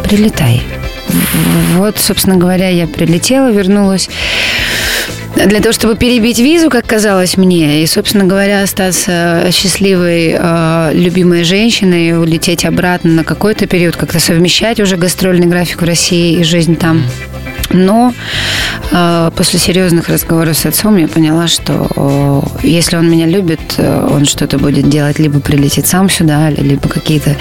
Прилетай. 0.04 0.62
Вот, 1.76 1.98
собственно 1.98 2.36
говоря, 2.36 2.70
я 2.70 2.88
прилетела, 2.88 3.52
вернулась 3.52 4.10
для 5.36 5.60
того, 5.60 5.74
чтобы 5.74 5.96
перебить 5.96 6.40
визу, 6.40 6.70
как 6.70 6.86
казалось 6.86 7.38
мне, 7.38 7.84
и, 7.84 7.88
собственно 7.88 8.26
говоря, 8.26 8.64
остаться 8.64 9.50
счастливой, 9.52 10.36
э, 10.38 10.92
любимой 10.94 11.44
женщиной, 11.44 12.18
улететь 12.20 12.66
обратно 12.66 13.12
на 13.12 13.24
какой-то 13.24 13.68
период, 13.68 13.96
как-то 13.96 14.20
совмещать 14.20 14.80
уже 14.80 14.98
гастрольный 14.98 15.48
график 15.48 15.82
в 15.82 15.86
России 15.86 16.40
и 16.40 16.44
жизнь 16.44 16.76
там. 16.76 17.04
Но 17.72 18.14
э, 18.92 19.32
после 19.36 19.60
серьезных 19.60 20.10
разговоров 20.10 20.58
с 20.58 20.66
отцом 20.66 20.98
я 20.98 21.08
поняла, 21.08 21.48
что 21.48 21.88
э, 22.64 22.68
если 22.68 22.98
он 22.98 23.10
меня 23.10 23.28
любит, 23.28 23.60
э, 23.78 24.08
он 24.12 24.26
что-то 24.26 24.58
будет 24.58 24.90
делать, 24.90 25.20
либо 25.20 25.40
прилетит 25.40 25.86
сам 25.86 26.10
сюда, 26.10 26.50
либо 26.50 26.90
какие-то, 26.90 27.36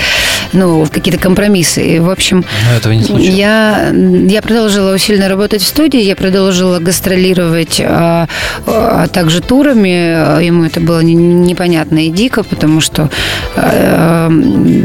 ну, 0.53 0.87
какие-то 0.91 1.21
компромиссы. 1.21 1.85
И, 1.85 1.99
в 1.99 2.11
общем, 2.11 2.45
этого 2.77 2.93
не 2.93 3.03
случилось. 3.03 3.35
я, 3.35 3.91
я 3.93 4.43
продолжила 4.43 4.95
усиленно 4.95 5.29
работать 5.29 5.63
в 5.63 5.67
студии, 5.67 6.01
я 6.01 6.17
продолжила 6.17 6.79
гастролировать, 6.79 7.81
а, 7.85 8.29
а 8.67 9.07
также 9.09 9.41
турами. 9.41 10.43
Ему 10.45 10.65
это 10.65 10.81
было 10.81 11.01
не- 11.01 11.15
непонятно 11.15 12.07
и 12.07 12.11
дико, 12.11 12.43
потому 12.43 12.81
что 12.81 13.11
а, 13.57 14.31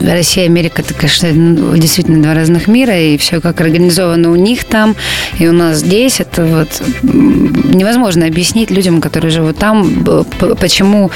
Россия 0.06 0.46
и 0.46 0.48
Америка, 0.48 0.82
это, 0.82 0.94
конечно, 0.94 1.30
действительно 1.78 2.22
два 2.22 2.34
разных 2.34 2.68
мира, 2.68 2.98
и 2.98 3.18
все 3.18 3.42
как 3.42 3.62
организовано 3.62 4.32
у 4.32 4.36
них 4.36 4.64
там, 4.66 4.96
и 5.40 5.48
у 5.48 5.54
нас 5.54 5.78
здесь. 5.80 6.20
Это 6.20 6.44
вот 6.46 6.70
невозможно 7.04 8.26
объяснить 8.26 8.72
людям, 8.72 9.02
которые 9.02 9.32
живут 9.32 9.58
там, 9.58 10.06
почему 10.60 11.12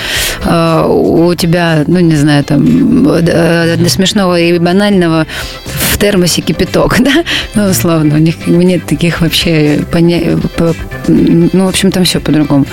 а, 0.45 0.85
у 0.87 1.33
тебя, 1.35 1.83
ну, 1.87 1.99
не 1.99 2.15
знаю, 2.15 2.43
там, 2.43 3.07
э, 3.09 3.75
до 3.77 3.89
смешного 3.89 4.36
и 4.37 4.57
банального 4.59 5.25
в 5.65 5.97
термосе 5.97 6.41
кипяток, 6.41 6.97
да? 7.03 7.23
Ну, 7.55 7.65
условно, 7.69 8.15
у 8.15 8.19
них 8.19 8.35
нет 8.47 8.85
таких 8.85 9.21
вообще 9.21 9.81
поня... 9.91 10.37
по- 10.57 10.75
Ну, 11.07 11.65
в 11.65 11.69
общем, 11.69 11.91
там 11.91 12.03
все 12.03 12.19
по-другому. 12.19 12.65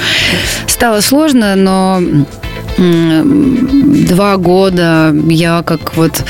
Стало 0.66 1.00
сложно, 1.00 1.56
но 1.56 2.00
два 2.76 4.36
года 4.36 5.14
я 5.28 5.62
как 5.62 5.96
вот, 5.96 6.24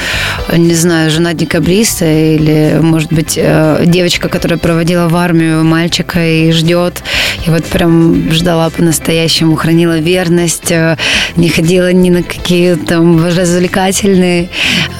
не 0.56 0.74
знаю, 0.74 1.10
жена 1.10 1.32
декабриста 1.34 2.04
или, 2.04 2.78
может 2.80 3.12
быть, 3.12 3.38
э, 3.40 3.82
девочка, 3.86 4.28
которая 4.28 4.58
проводила 4.58 5.08
в 5.08 5.16
армию 5.16 5.64
мальчика 5.64 6.24
и 6.24 6.52
ждет. 6.52 7.02
И 7.46 7.50
вот 7.50 7.64
прям 7.64 8.30
ждала 8.30 8.70
по-настоящему, 8.70 9.56
хранила 9.56 9.98
верность, 9.98 10.70
э, 10.70 10.96
не 11.36 11.48
ходила 11.48 11.92
ни 11.92 12.10
на 12.10 12.22
какие 12.22 12.74
там 12.74 13.24
развлекательные 13.26 14.48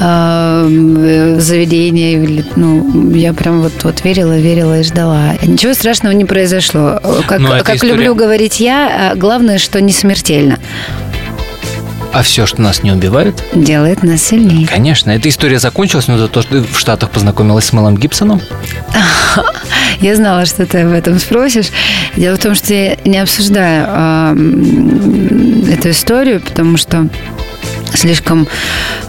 э, 0.01 1.37
заведения. 1.39 2.23
или, 2.23 2.45
Ну, 2.57 3.11
я 3.15 3.33
прям 3.33 3.61
вот, 3.63 3.73
вот 3.83 4.05
верила, 4.05 4.39
верила 4.39 4.81
и 4.81 4.83
ждала. 4.83 5.35
Ничего 5.43 5.75
страшного 5.75 6.13
не 6.13 6.25
произошло. 6.25 7.01
Как, 7.27 7.41
как 7.65 7.77
история- 7.77 7.93
люблю 7.95 8.15
говорить 8.15 8.61
я, 8.61 9.13
главное, 9.17 9.59
что 9.59 9.81
не 9.81 9.93
смертельно. 9.93 10.59
А 12.15 12.23
все, 12.23 12.47
что 12.47 12.63
нас 12.63 12.85
не 12.85 12.93
убивает? 12.93 13.43
Делает 13.55 14.05
нас 14.05 14.23
сильнее. 14.23 14.69
Конечно, 14.69 15.11
эта 15.11 15.29
история 15.29 15.59
закончилась, 15.59 16.07
но 16.07 16.17
за 16.17 16.29
то, 16.29 16.43
что 16.43 16.63
ты 16.63 16.73
в 16.73 16.79
Штатах 16.79 17.11
познакомилась 17.11 17.65
с 17.65 17.73
Мэлом 17.73 17.97
Гибсоном. 17.97 18.41
Я 20.01 20.15
знала, 20.15 20.47
что 20.47 20.65
ты 20.65 20.83
об 20.83 20.93
этом 20.93 21.19
спросишь. 21.19 21.71
Дело 22.15 22.37
в 22.37 22.41
том, 22.41 22.55
что 22.55 22.73
я 22.73 22.97
не 23.05 23.19
обсуждаю 23.19 23.87
а, 23.89 24.33
эту 24.33 25.91
историю, 25.91 26.41
потому 26.41 26.77
что 26.77 27.09
слишком 27.95 28.47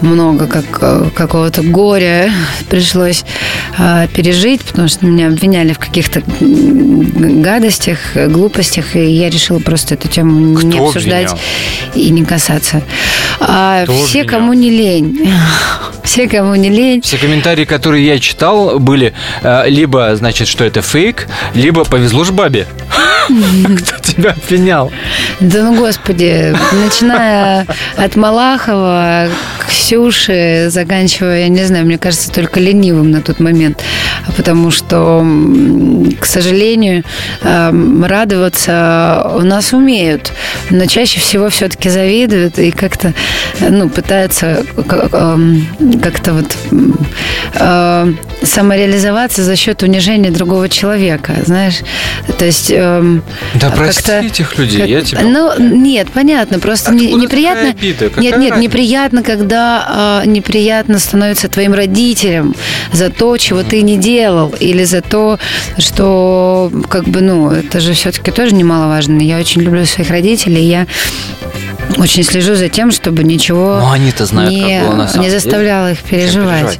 много 0.01 0.47
как, 0.47 0.65
э, 0.81 1.09
какого-то 1.13 1.61
горя 1.63 2.31
пришлось 2.69 3.23
а, 3.77 4.07
пережить, 4.07 4.61
потому 4.61 4.87
что 4.87 5.05
меня 5.05 5.27
обвиняли 5.27 5.73
в 5.73 5.79
каких-то 5.79 6.21
гадостях, 6.29 7.97
э, 8.15 8.27
глупостях, 8.27 8.95
и 8.95 9.05
я 9.05 9.29
решила 9.29 9.59
просто 9.59 9.95
эту 9.95 10.07
тему 10.07 10.59
не 10.61 10.75
Кто 10.75 10.87
обсуждать 10.87 11.31
обвинял? 11.31 11.39
и 11.95 12.09
не 12.09 12.25
касаться. 12.25 12.83
А 13.39 13.83
Кто 13.83 13.93
все, 13.93 14.21
обвинял? 14.21 14.39
кому 14.39 14.53
не 14.53 14.69
лень, 14.69 15.29
все, 16.03 16.27
кому 16.27 16.55
не 16.55 16.69
лень, 16.69 17.01
Все 17.01 17.17
комментарии, 17.17 17.65
которые 17.65 18.05
я 18.05 18.19
читал, 18.19 18.79
были 18.79 19.13
э, 19.41 19.69
либо, 19.69 20.15
значит, 20.15 20.47
что 20.47 20.63
это 20.63 20.81
фейк, 20.81 21.27
либо 21.53 21.83
повезло 21.85 22.23
ж 22.23 22.31
бабе. 22.31 22.67
Кто 23.27 23.97
тебя 23.99 24.31
обвинял? 24.31 24.91
Да 25.39 25.63
ну, 25.63 25.75
господи, 25.75 26.55
начиная 26.71 27.65
от 27.97 28.15
Малахова, 28.15 29.27
Ксюши, 29.67 30.67
заканчивая, 30.69 31.41
я 31.41 31.47
не 31.47 31.63
знаю, 31.65 31.85
мне 31.85 31.97
кажется, 31.97 32.31
только 32.31 32.59
ленивым 32.59 33.11
на 33.11 33.21
тот 33.21 33.39
момент 33.39 33.81
потому 34.35 34.71
что, 34.71 35.25
к 36.19 36.25
сожалению, 36.25 37.03
эм, 37.41 38.03
радоваться 38.03 39.31
у 39.35 39.41
нас 39.41 39.73
умеют, 39.73 40.31
но 40.69 40.85
чаще 40.85 41.19
всего 41.19 41.49
все-таки 41.49 41.89
завидуют 41.89 42.59
и 42.59 42.71
как-то, 42.71 43.13
э, 43.59 43.69
ну, 43.69 43.89
пытаются 43.89 44.63
эм, 45.13 45.67
как-то 46.01 46.33
вот 46.33 46.57
э, 47.55 48.13
самореализоваться 48.43 49.43
за 49.43 49.55
счет 49.55 49.83
унижения 49.83 50.31
другого 50.31 50.69
человека, 50.69 51.33
знаешь, 51.45 51.79
то 52.37 52.45
есть 52.45 52.71
эм, 52.85 53.23
Да 53.55 53.69
прости 53.71 54.11
этих 54.11 54.57
людей, 54.57 54.79
как- 54.81 54.89
я 54.89 55.01
тебя... 55.01 55.21
Ну, 55.21 55.51
нет, 55.59 56.07
понятно, 56.13 56.59
просто 56.59 56.91
Откуда 56.91 57.05
неприятно. 57.13 57.61
такая 57.67 57.71
обида? 57.71 58.09
Какая 58.09 58.21
Нет, 58.23 58.37
нет, 58.37 58.51
разница? 58.51 58.59
неприятно, 58.69 59.23
когда 59.23 59.85
а, 59.87 60.23
неприятно 60.25 60.99
становится 60.99 61.47
твоим 61.47 61.73
родителям 61.73 62.55
за 62.93 63.09
то, 63.09 63.37
чего 63.37 63.63
ты 63.63 63.81
не 63.81 63.97
делал, 63.97 64.53
или 64.59 64.83
за 64.83 65.01
то, 65.01 65.39
что, 65.77 66.71
как 66.89 67.05
бы, 67.07 67.21
ну, 67.21 67.51
это 67.51 67.79
же 67.79 67.93
все-таки 67.93 68.31
тоже 68.31 68.53
немаловажно. 68.55 69.21
Я 69.21 69.37
очень 69.39 69.61
люблю 69.61 69.85
своих 69.85 70.09
родителей, 70.09 70.63
я 70.65 70.87
очень 71.97 72.23
слежу 72.23 72.55
за 72.55 72.69
тем, 72.69 72.91
чтобы 72.91 73.23
ничего 73.23 73.79
Ну, 73.81 73.91
они-то 73.91 74.25
знают, 74.25 74.51
не, 74.51 74.79
как 74.79 74.87
было 74.87 74.95
на 74.95 75.07
самом 75.07 75.21
не 75.21 75.29
деле. 75.29 75.39
заставляло 75.39 75.91
их 75.91 75.99
Чем 75.99 76.09
переживать. 76.09 76.79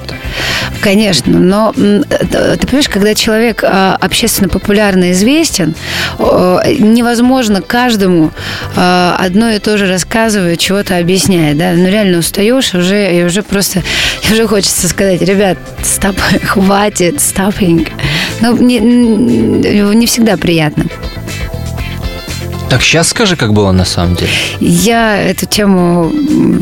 Конечно, 0.81 1.39
но 1.39 1.73
ты 1.73 2.67
понимаешь, 2.67 2.89
когда 2.89 3.15
человек 3.15 3.63
а, 3.63 3.97
общественно 3.99 4.49
популярно 4.49 5.11
известен, 5.11 5.73
невозможно 6.19 7.61
каждому 7.61 8.31
а, 8.75 9.15
одно 9.19 9.49
и 9.49 9.59
то 9.59 9.77
же 9.77 9.87
рассказывая, 9.87 10.55
чего-то 10.57 10.97
объясняя, 10.97 11.53
да, 11.55 11.73
ну 11.73 11.87
реально 11.87 12.19
устаешь, 12.19 12.73
уже, 12.73 13.15
и 13.15 13.23
уже 13.23 13.41
просто, 13.41 13.81
и 14.27 14.31
уже 14.33 14.47
хочется 14.47 14.87
сказать, 14.87 15.21
ребят, 15.21 15.57
стоп, 15.83 16.17
хватит, 16.43 17.15
stopping. 17.15 17.87
Ну, 18.41 18.57
не, 18.57 18.79
не 18.79 20.05
всегда 20.05 20.37
приятно. 20.37 20.85
Так 22.69 22.81
сейчас 22.81 23.09
скажи, 23.09 23.35
как 23.35 23.53
было 23.53 23.71
на 23.71 23.85
самом 23.85 24.15
деле. 24.15 24.31
Я 24.59 25.17
эту 25.21 25.45
тему 25.45 26.11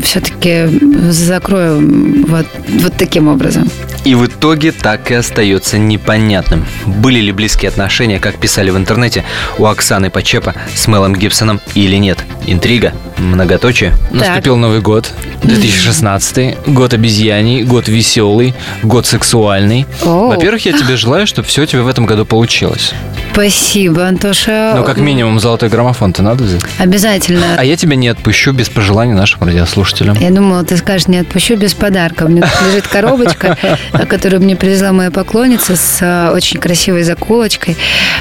все-таки 0.02 0.66
закрою 1.10 2.26
вот, 2.26 2.46
вот 2.68 2.94
таким 2.96 3.28
образом. 3.28 3.70
И 4.04 4.14
в 4.14 4.26
итоге 4.26 4.72
так 4.72 5.10
и 5.10 5.14
остается 5.14 5.78
непонятным. 5.78 6.66
Были 6.84 7.20
ли 7.20 7.32
близкие 7.32 7.70
отношения, 7.70 8.18
как 8.20 8.38
писали 8.38 8.70
в 8.70 8.76
интернете, 8.76 9.24
у 9.58 9.64
Оксаны 9.64 10.10
Почепа 10.10 10.54
с 10.74 10.86
Мелом 10.86 11.14
Гибсоном 11.14 11.60
или 11.74 11.96
нет? 11.96 12.18
Интрига, 12.46 12.92
многоточие. 13.16 13.94
Наступил 14.10 14.56
Новый 14.56 14.80
год, 14.80 15.10
2016, 15.42 16.66
год 16.66 16.92
обезьяний, 16.92 17.62
год 17.62 17.88
веселый, 17.88 18.54
год 18.82 19.06
сексуальный. 19.06 19.86
О. 20.02 20.28
Во-первых, 20.28 20.66
я 20.66 20.72
тебе 20.72 20.96
желаю, 20.96 21.26
чтобы 21.26 21.48
все 21.48 21.62
у 21.62 21.66
тебя 21.66 21.82
в 21.82 21.88
этом 21.88 22.04
году 22.04 22.26
получилось. 22.26 22.92
Спасибо, 23.32 24.06
Антоша. 24.06 24.74
Ну, 24.76 24.84
как 24.84 24.98
минимум, 24.98 25.40
золотой 25.40 25.68
граммофон-то 25.68 26.22
надо 26.22 26.44
взять. 26.44 26.62
Обязательно. 26.78 27.56
А 27.58 27.64
я 27.64 27.76
тебя 27.76 27.96
не 27.96 28.06
отпущу 28.06 28.52
без 28.52 28.68
пожеланий 28.68 29.12
нашим 29.12 29.42
радиослушателям. 29.42 30.16
Я 30.20 30.30
думала, 30.30 30.62
ты 30.62 30.76
скажешь, 30.76 31.08
не 31.08 31.18
отпущу 31.18 31.56
без 31.56 31.74
подарка. 31.74 32.24
У 32.24 32.28
меня 32.28 32.42
тут 32.42 32.68
лежит 32.68 32.86
коробочка, 32.86 33.58
которую 34.08 34.42
мне 34.42 34.56
привезла 34.56 34.92
моя 34.92 35.10
поклонница 35.10 35.76
с 35.76 35.98
а, 36.02 36.32
очень 36.32 36.60
красивой 36.60 37.02
заколочкой. 37.02 37.76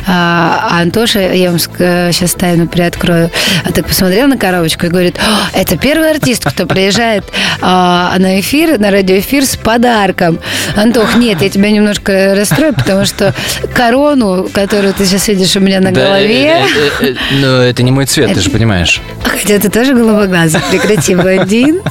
А 0.07 0.67
а 0.69 0.81
Антоша, 0.81 1.19
я 1.33 1.49
вам 1.49 1.59
сейчас 1.59 2.33
тайну 2.33 2.67
приоткрою, 2.67 3.29
а 3.63 3.71
так 3.71 3.87
посмотрел 3.87 4.27
на 4.27 4.37
коробочку 4.37 4.85
и 4.85 4.89
говорит, 4.89 5.17
«О, 5.19 5.57
это 5.57 5.77
первый 5.77 6.11
артист, 6.11 6.45
кто 6.45 6.65
приезжает 6.65 7.23
а, 7.61 8.15
на 8.17 8.39
эфир, 8.39 8.79
на 8.79 8.91
радиоэфир 8.91 9.45
с 9.45 9.55
подарком. 9.55 10.39
Антох, 10.75 11.15
нет, 11.15 11.41
я 11.41 11.49
тебя 11.49 11.69
немножко 11.71 12.35
расстрою, 12.35 12.73
потому 12.73 13.05
что 13.05 13.33
корону, 13.73 14.47
которую 14.53 14.93
ты 14.93 15.05
сейчас 15.05 15.27
видишь 15.27 15.55
у 15.55 15.59
меня 15.59 15.79
на 15.79 15.91
голове... 15.91 16.65
э, 16.65 17.05
э, 17.05 17.07
э, 17.07 17.15
Но 17.41 17.61
это 17.61 17.83
не 17.83 17.91
мой 17.91 18.05
цвет, 18.05 18.33
ты 18.33 18.41
же 18.41 18.49
понимаешь. 18.49 19.01
Хотя 19.23 19.59
ты 19.59 19.69
тоже 19.69 19.93
голубоглазый. 19.93 20.61
Прекрати, 20.71 21.15
блондин. 21.15 21.81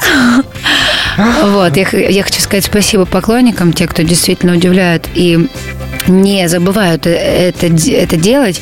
Вот, 1.16 1.76
я, 1.76 1.86
я 1.90 2.22
хочу 2.22 2.40
сказать 2.40 2.64
спасибо 2.64 3.04
поклонникам, 3.04 3.72
те, 3.72 3.86
кто 3.86 4.02
действительно 4.02 4.54
удивляют 4.54 5.08
и 5.14 5.48
не 6.08 6.48
забывают 6.48 7.06
э- 7.06 7.10
это, 7.48 7.66
это 7.66 8.16
делать. 8.16 8.60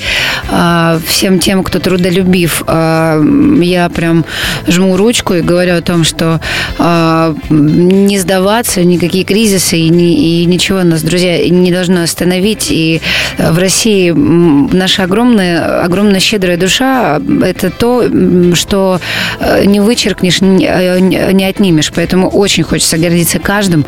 А, 0.50 0.98
Всем 1.06 1.38
тем, 1.38 1.62
кто 1.62 1.78
трудолюбив, 1.78 2.62
а, 2.66 3.20
я 3.60 3.88
прям 3.88 4.24
жму 4.66 4.96
ручку 4.96 5.34
и 5.34 5.42
говорю 5.42 5.76
о 5.76 5.82
том, 5.82 6.04
что 6.04 6.40
а, 6.78 7.34
не 7.48 8.18
сдаваться, 8.18 8.84
никакие 8.84 9.24
кризисы 9.24 9.78
и, 9.78 9.88
и 9.88 10.44
ничего 10.46 10.82
нас, 10.82 11.02
друзья, 11.02 11.48
не 11.48 11.72
должно 11.72 12.02
остановить. 12.02 12.68
И 12.70 13.00
в 13.38 13.58
России 13.58 14.10
наша 14.10 15.04
огромная, 15.04 15.82
огромная 15.82 16.20
щедрая 16.20 16.56
душа– 16.56 17.20
это 17.42 17.70
то, 17.70 18.04
что 18.54 19.00
э, 19.40 19.64
не 19.64 19.80
вычеркнешь, 19.80 20.40
не 20.40 20.66
э, 20.66 21.48
отнимешь. 21.48 21.92
Поэтому 21.94 22.28
очень 22.28 22.62
хочется 22.62 22.98
гордиться 22.98 23.38
каждым. 23.38 23.84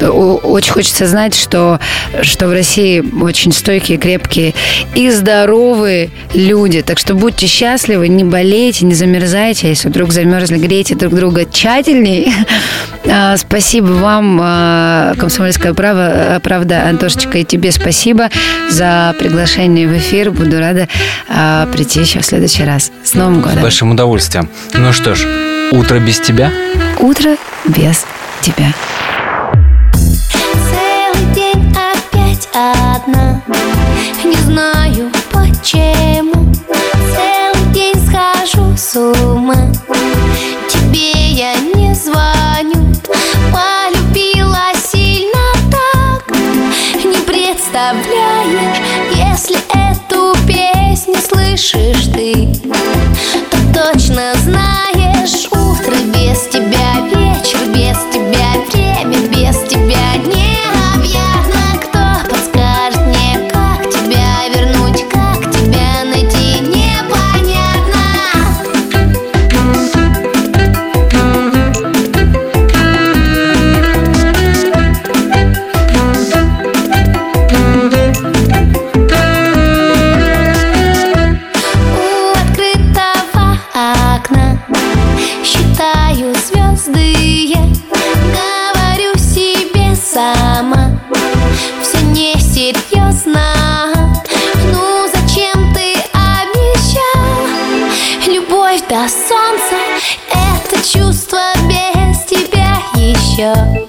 Очень 0.00 0.72
хочется 0.72 1.06
знать, 1.06 1.34
что, 1.34 1.80
что 2.22 2.48
в 2.48 2.52
России 2.52 2.91
очень 3.00 3.52
стойкие, 3.52 3.96
крепкие 3.98 4.54
и 4.94 5.10
здоровые 5.10 6.10
люди. 6.34 6.82
Так 6.82 6.98
что 6.98 7.14
будьте 7.14 7.46
счастливы, 7.46 8.08
не 8.08 8.24
болейте, 8.24 8.84
не 8.84 8.94
замерзайте. 8.94 9.68
А 9.68 9.70
Если 9.70 9.88
вдруг 9.88 10.12
замерзли, 10.12 10.58
грейте 10.58 10.94
друг 10.94 11.14
друга 11.14 11.44
тщательней. 11.44 12.32
А, 13.04 13.36
Спасибо 13.36 13.86
вам, 13.86 14.38
а, 14.40 15.14
«Комсомольская 15.18 15.74
права- 15.74 16.38
правда», 16.40 16.84
Антошечка, 16.88 17.38
и 17.38 17.44
тебе 17.44 17.72
спасибо 17.72 18.30
за 18.70 19.14
приглашение 19.18 19.88
в 19.88 19.98
эфир. 19.98 20.30
Буду 20.30 20.60
рада 20.60 20.86
а, 21.28 21.66
прийти 21.72 21.98
еще 21.98 22.20
в 22.20 22.24
следующий 22.24 22.62
раз. 22.62 22.92
С 23.02 23.14
Новым 23.14 23.40
С 23.40 23.44
годом! 23.44 23.62
большим 23.62 23.90
удовольствием. 23.90 24.48
Ну 24.74 24.92
что 24.92 25.16
ж, 25.16 25.26
утро 25.72 25.98
без 25.98 26.20
тебя? 26.20 26.52
Утро 27.00 27.36
без 27.66 28.04
тебя. 28.40 28.72
Одна 33.02 33.42
Не 34.24 34.36
знаю 34.36 35.10
почему. 35.32 36.52
Целый 36.62 37.72
день 37.72 37.94
схожу 38.06 38.76
с 38.76 38.96
ума. 38.96 39.54
Тебе 40.68 41.12
я 41.30 41.54
не 41.74 41.94
звоню. 41.94 42.94
Полюбила 43.52 44.68
сильно 44.74 45.52
так. 45.70 46.36
Не 47.04 47.18
представляешь 47.18 48.80
Если 49.14 49.58
эту 49.72 50.34
песню 50.46 51.16
слышишь 51.16 52.06
ты 52.06 52.48
То 53.50 53.92
точно 53.92 54.32
знаешь 54.36 54.91
сама. 90.62 90.90
Все 91.82 91.98
несерьезно 92.06 93.40
Ну 94.72 95.08
зачем 95.12 95.74
ты 95.74 95.94
обещал? 96.12 97.46
Любовь 98.26 98.80
до 98.88 99.08
солнца 99.08 99.76
Это 100.30 100.76
чувство 100.86 101.40
без 101.68 102.24
тебя 102.24 102.76
еще 102.94 103.81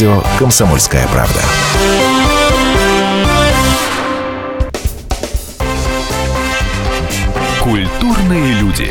радио 0.00 0.22
«Комсомольская 0.38 1.06
правда». 1.08 1.42
Культурные 7.62 8.54
люди. 8.54 8.90